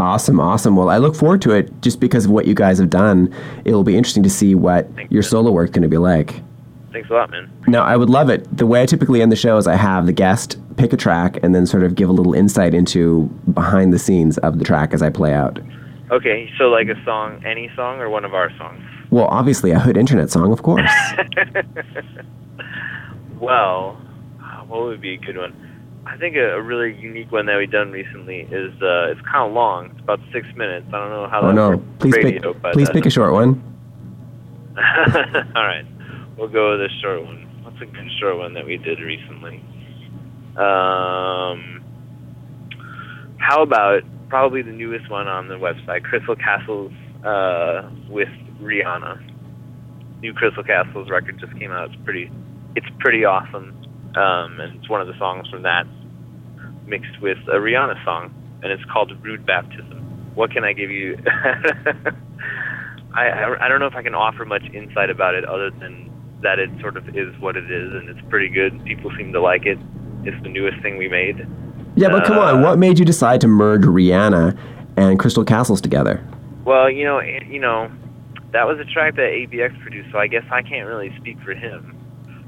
awesome, 0.00 0.40
awesome. 0.40 0.74
Well, 0.74 0.88
I 0.88 0.96
look 0.96 1.14
forward 1.14 1.42
to 1.42 1.52
it 1.52 1.70
just 1.82 2.00
because 2.00 2.24
of 2.24 2.30
what 2.30 2.46
you 2.46 2.54
guys 2.54 2.78
have 2.78 2.88
done. 2.88 3.30
It 3.66 3.72
will 3.72 3.84
be 3.84 3.94
interesting 3.94 4.22
to 4.22 4.30
see 4.30 4.54
what 4.54 4.86
Thank 4.94 5.10
your 5.10 5.18
you. 5.18 5.22
solo 5.22 5.50
work 5.50 5.68
is 5.68 5.74
going 5.74 5.82
to 5.82 5.88
be 5.88 5.98
like. 5.98 6.40
Thanks 6.92 7.10
a 7.10 7.12
lot, 7.12 7.28
man. 7.28 7.50
Now, 7.68 7.84
I 7.84 7.98
would 7.98 8.08
love 8.08 8.30
it. 8.30 8.56
The 8.56 8.66
way 8.66 8.80
I 8.80 8.86
typically 8.86 9.20
end 9.20 9.30
the 9.30 9.36
show 9.36 9.58
is 9.58 9.66
I 9.66 9.76
have 9.76 10.06
the 10.06 10.14
guest 10.14 10.56
pick 10.78 10.94
a 10.94 10.96
track 10.96 11.38
and 11.42 11.54
then 11.54 11.66
sort 11.66 11.82
of 11.82 11.94
give 11.94 12.08
a 12.08 12.12
little 12.12 12.32
insight 12.32 12.72
into 12.72 13.24
behind 13.52 13.92
the 13.92 13.98
scenes 13.98 14.38
of 14.38 14.58
the 14.58 14.64
track 14.64 14.94
as 14.94 15.02
I 15.02 15.10
play 15.10 15.34
out. 15.34 15.58
Okay, 16.10 16.50
so 16.56 16.70
like 16.70 16.88
a 16.88 17.04
song, 17.04 17.44
any 17.44 17.70
song, 17.76 18.00
or 18.00 18.08
one 18.08 18.24
of 18.24 18.32
our 18.32 18.50
songs? 18.56 18.82
Well, 19.10 19.26
obviously, 19.26 19.72
a 19.72 19.78
Hood 19.78 19.98
Internet 19.98 20.30
song, 20.30 20.52
of 20.52 20.62
course. 20.62 20.90
well, 23.38 24.00
uh, 24.42 24.62
what 24.64 24.84
would 24.84 25.02
be 25.02 25.14
a 25.14 25.18
good 25.18 25.36
one? 25.36 25.54
I 26.06 26.16
think 26.16 26.36
a, 26.36 26.54
a 26.54 26.62
really 26.62 26.94
unique 26.94 27.32
one 27.32 27.46
that 27.46 27.58
we've 27.58 27.70
done 27.70 27.90
recently 27.90 28.40
is 28.42 28.72
uh, 28.80 29.10
it's 29.10 29.20
kind 29.22 29.48
of 29.48 29.52
long. 29.52 29.90
It's 29.90 30.00
about 30.00 30.20
six 30.32 30.46
minutes. 30.56 30.86
I 30.88 30.98
don't 30.98 31.10
know 31.10 31.28
how 31.28 31.40
Oh 31.42 31.52
no! 31.52 31.82
Please 31.98 32.14
radio, 32.14 32.52
pick. 32.52 32.62
but, 32.62 32.72
Please 32.74 32.88
uh, 32.88 32.92
pick 32.92 33.06
a 33.06 33.10
short 33.10 33.32
one. 33.32 33.62
All 34.76 35.64
right, 35.66 35.84
we'll 36.36 36.48
go 36.48 36.72
with 36.72 36.80
a 36.80 36.88
short 37.02 37.24
one. 37.24 37.42
What's 37.62 37.80
a 37.82 37.86
good 37.86 38.08
short 38.20 38.38
one 38.38 38.54
that 38.54 38.64
we 38.64 38.76
did 38.76 39.00
recently? 39.00 39.62
Um, 40.56 41.82
how 43.38 43.62
about 43.62 44.02
probably 44.28 44.62
the 44.62 44.72
newest 44.72 45.10
one 45.10 45.28
on 45.28 45.48
the 45.48 45.54
website, 45.54 46.04
Crystal 46.04 46.36
Castles 46.36 46.92
uh, 47.24 47.88
with 48.08 48.28
Rihanna. 48.60 49.22
New 50.20 50.32
Crystal 50.32 50.62
Castles 50.62 51.10
record 51.10 51.38
just 51.38 51.56
came 51.58 51.70
out. 51.70 51.90
It's 51.90 52.02
pretty, 52.04 52.30
it's 52.74 52.86
pretty 53.00 53.24
awesome, 53.24 53.76
um, 54.14 54.60
and 54.60 54.76
it's 54.76 54.88
one 54.88 55.00
of 55.00 55.06
the 55.06 55.18
songs 55.18 55.48
from 55.48 55.62
that 55.62 55.86
mixed 56.86 57.20
with 57.20 57.38
a 57.48 57.56
Rihanna 57.56 58.02
song, 58.04 58.32
and 58.62 58.70
it's 58.72 58.84
called 58.84 59.12
Rude 59.22 59.44
Baptism. 59.44 60.02
What 60.34 60.50
can 60.50 60.64
I 60.64 60.72
give 60.72 60.90
you? 60.90 61.18
I, 63.14 63.28
I 63.28 63.64
I 63.64 63.68
don't 63.68 63.80
know 63.80 63.86
if 63.86 63.94
I 63.94 64.02
can 64.02 64.14
offer 64.14 64.44
much 64.44 64.64
insight 64.74 65.10
about 65.10 65.34
it 65.34 65.44
other 65.44 65.70
than 65.70 66.10
that 66.42 66.58
it 66.58 66.70
sort 66.80 66.96
of 66.96 67.08
is 67.16 67.34
what 67.40 67.56
it 67.56 67.70
is, 67.70 67.92
and 67.92 68.08
it's 68.08 68.20
pretty 68.28 68.48
good. 68.48 68.84
People 68.84 69.10
seem 69.16 69.32
to 69.32 69.40
like 69.40 69.64
it. 69.66 69.78
It's 70.24 70.40
the 70.42 70.48
newest 70.50 70.80
thing 70.82 70.98
we 70.98 71.08
made. 71.08 71.46
Yeah, 71.96 72.08
but 72.08 72.24
come 72.26 72.38
on. 72.38 72.56
Uh, 72.58 72.62
What 72.62 72.78
made 72.78 72.98
you 72.98 73.04
decide 73.04 73.40
to 73.40 73.48
merge 73.48 73.82
Rihanna 73.82 74.58
and 74.96 75.18
Crystal 75.18 75.44
Castles 75.44 75.80
together? 75.80 76.26
Well, 76.64 76.90
you 76.90 77.04
know, 77.04 77.20
you 77.20 77.58
know, 77.60 77.90
that 78.52 78.66
was 78.66 78.78
a 78.78 78.84
track 78.84 79.14
that 79.16 79.22
ABX 79.30 79.80
produced, 79.80 80.10
so 80.12 80.18
I 80.18 80.26
guess 80.26 80.44
I 80.50 80.62
can't 80.62 80.86
really 80.86 81.14
speak 81.16 81.40
for 81.40 81.54
him. 81.54 81.95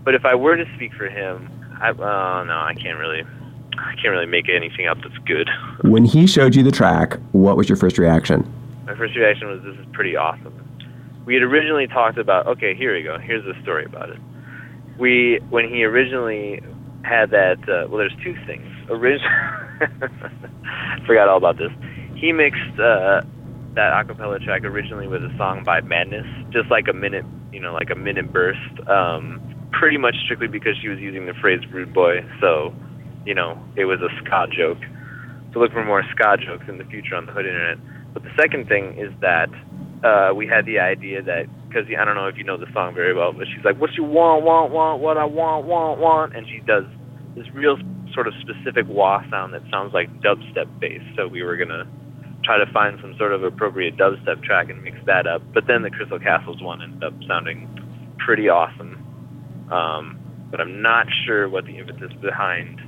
But 0.08 0.14
if 0.14 0.24
I 0.24 0.34
were 0.34 0.56
to 0.56 0.64
speak 0.74 0.94
for 0.94 1.06
him, 1.06 1.50
I 1.82 1.90
uh, 1.90 1.92
no, 2.44 2.54
I 2.54 2.72
can't 2.80 2.98
really, 2.98 3.24
I 3.76 3.94
can't 3.96 4.08
really 4.08 4.24
make 4.24 4.48
anything 4.48 4.86
up 4.86 4.96
that's 5.02 5.18
good. 5.26 5.50
When 5.82 6.02
he 6.02 6.26
showed 6.26 6.54
you 6.54 6.62
the 6.62 6.70
track, 6.70 7.18
what 7.32 7.58
was 7.58 7.68
your 7.68 7.76
first 7.76 7.98
reaction? 7.98 8.50
My 8.86 8.94
first 8.96 9.14
reaction 9.14 9.48
was, 9.48 9.60
"This 9.60 9.76
is 9.76 9.84
pretty 9.92 10.16
awesome." 10.16 10.54
We 11.26 11.34
had 11.34 11.42
originally 11.42 11.86
talked 11.88 12.16
about. 12.16 12.46
Okay, 12.46 12.74
here 12.74 12.94
we 12.94 13.02
go. 13.02 13.18
Here's 13.18 13.44
the 13.44 13.52
story 13.60 13.84
about 13.84 14.08
it. 14.08 14.18
We, 14.98 15.40
when 15.50 15.68
he 15.68 15.84
originally 15.84 16.62
had 17.02 17.28
that. 17.32 17.58
Uh, 17.68 17.86
well, 17.90 17.98
there's 17.98 18.16
two 18.24 18.34
things. 18.46 18.66
Orig- 18.88 19.20
Forgot 21.06 21.28
all 21.28 21.36
about 21.36 21.58
this. 21.58 21.70
He 22.14 22.32
mixed 22.32 22.80
uh, 22.80 23.20
that 23.74 23.92
acapella 23.92 24.42
track 24.42 24.64
originally 24.64 25.06
with 25.06 25.22
a 25.22 25.36
song 25.36 25.64
by 25.64 25.82
Madness, 25.82 26.24
just 26.50 26.70
like 26.70 26.88
a 26.88 26.94
minute, 26.94 27.26
you 27.52 27.60
know, 27.60 27.74
like 27.74 27.90
a 27.90 27.94
minute 27.94 28.32
burst. 28.32 28.88
Um, 28.88 29.42
pretty 29.72 29.98
much 29.98 30.16
strictly 30.24 30.48
because 30.48 30.76
she 30.80 30.88
was 30.88 30.98
using 30.98 31.26
the 31.26 31.34
phrase 31.34 31.60
"rude 31.70 31.92
boy," 31.92 32.24
so 32.40 32.74
you 33.24 33.34
know, 33.34 33.60
it 33.76 33.84
was 33.84 34.00
a 34.00 34.08
ska 34.24 34.46
joke. 34.50 34.78
So 35.52 35.60
look 35.60 35.72
for 35.72 35.84
more 35.84 36.02
ska 36.10 36.36
jokes 36.38 36.64
in 36.68 36.78
the 36.78 36.84
future 36.84 37.14
on 37.14 37.26
the 37.26 37.32
Hood 37.32 37.46
Internet. 37.46 37.78
But 38.14 38.22
the 38.22 38.32
second 38.40 38.68
thing 38.68 38.96
is 38.98 39.12
that 39.20 39.50
uh, 40.04 40.34
we 40.34 40.46
had 40.46 40.64
the 40.64 40.78
idea 40.78 41.22
that 41.22 41.46
because 41.68 41.84
I 41.88 42.04
don't 42.04 42.14
know 42.14 42.26
if 42.26 42.36
you 42.36 42.44
know 42.44 42.56
the 42.56 42.70
song 42.72 42.94
very 42.94 43.12
well, 43.12 43.32
but 43.32 43.46
she's 43.46 43.64
like, 43.64 43.78
"What 43.78 43.92
you 43.94 44.04
want, 44.04 44.44
want, 44.44 44.72
want, 44.72 45.02
what 45.02 45.18
I 45.18 45.24
want, 45.24 45.66
want, 45.66 46.00
want," 46.00 46.36
and 46.36 46.46
she 46.48 46.60
does 46.64 46.84
this 47.36 47.46
real 47.52 47.76
sort 48.14 48.26
of 48.26 48.34
specific 48.40 48.86
wah 48.88 49.20
sound 49.30 49.52
that 49.52 49.62
sounds 49.70 49.92
like 49.92 50.08
dubstep 50.20 50.66
bass. 50.80 51.02
So 51.16 51.28
we 51.28 51.42
were 51.42 51.56
gonna 51.56 51.86
try 52.44 52.58
to 52.58 52.66
find 52.72 52.98
some 53.00 53.14
sort 53.18 53.32
of 53.32 53.42
appropriate 53.42 53.96
dubstep 53.96 54.42
track 54.42 54.70
and 54.70 54.82
mix 54.82 54.96
that 55.06 55.26
up. 55.26 55.42
But 55.52 55.66
then 55.66 55.82
the 55.82 55.90
Crystal 55.90 56.18
Castles 56.18 56.62
one 56.62 56.80
ended 56.80 57.04
up 57.04 57.12
sounding 57.28 57.68
pretty 58.18 58.48
awesome. 58.48 58.97
Um, 59.70 60.18
but 60.50 60.60
I'm 60.60 60.80
not 60.80 61.06
sure 61.26 61.48
what 61.48 61.66
the 61.66 61.78
impetus 61.78 62.12
behind 62.20 62.80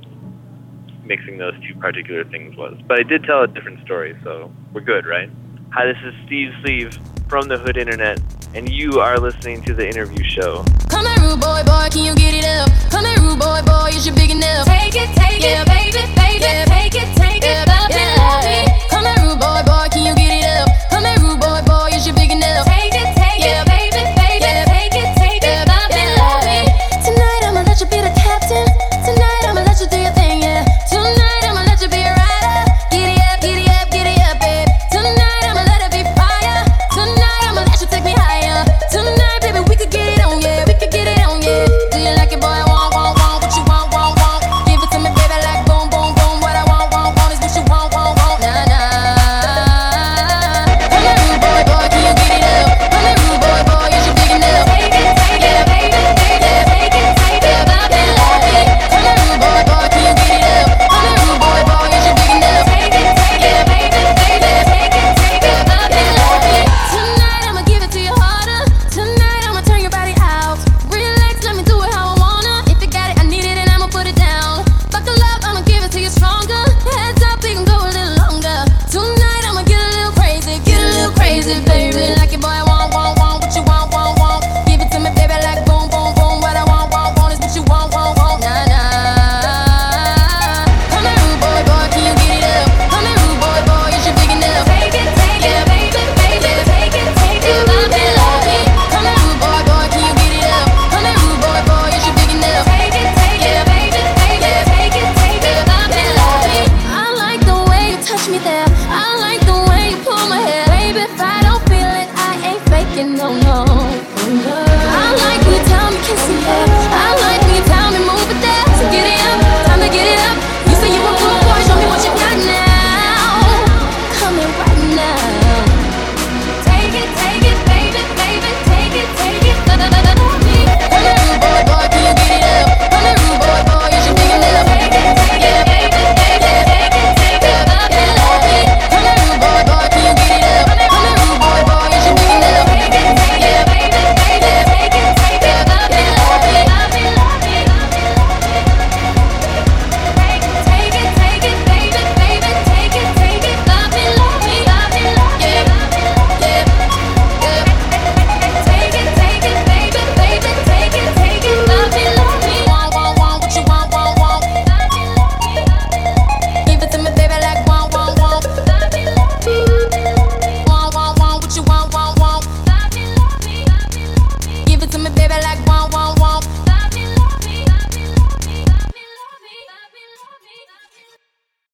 mixing 1.05 1.37
those 1.37 1.53
two 1.67 1.77
particular 1.79 2.23
things 2.25 2.55
was. 2.55 2.77
But 2.87 2.99
I 2.99 3.03
did 3.03 3.23
tell 3.23 3.43
a 3.43 3.47
different 3.47 3.83
story, 3.85 4.17
so 4.23 4.51
we're 4.73 4.81
good, 4.81 5.05
right? 5.05 5.29
Hi, 5.71 5.85
this 5.85 5.97
is 6.03 6.13
Steve 6.25 6.49
Sleeve 6.61 6.97
from 7.27 7.47
the 7.47 7.57
Hood 7.57 7.77
Internet, 7.77 8.19
and 8.53 8.69
you 8.69 8.99
are 8.99 9.17
listening 9.17 9.61
to 9.63 9.73
the 9.73 9.87
interview 9.87 10.23
show. 10.23 10.65
Come 10.89 11.05
here, 11.05 11.21
rude 11.21 11.39
boy, 11.39 11.63
boy, 11.65 11.87
can 11.91 12.03
you 12.03 12.15
get 12.15 12.33
it 12.33 12.45
up? 12.45 12.69
Come 12.91 13.05
here, 13.05 13.19
rude 13.21 13.39
boy, 13.39 13.61
boy, 13.65 13.89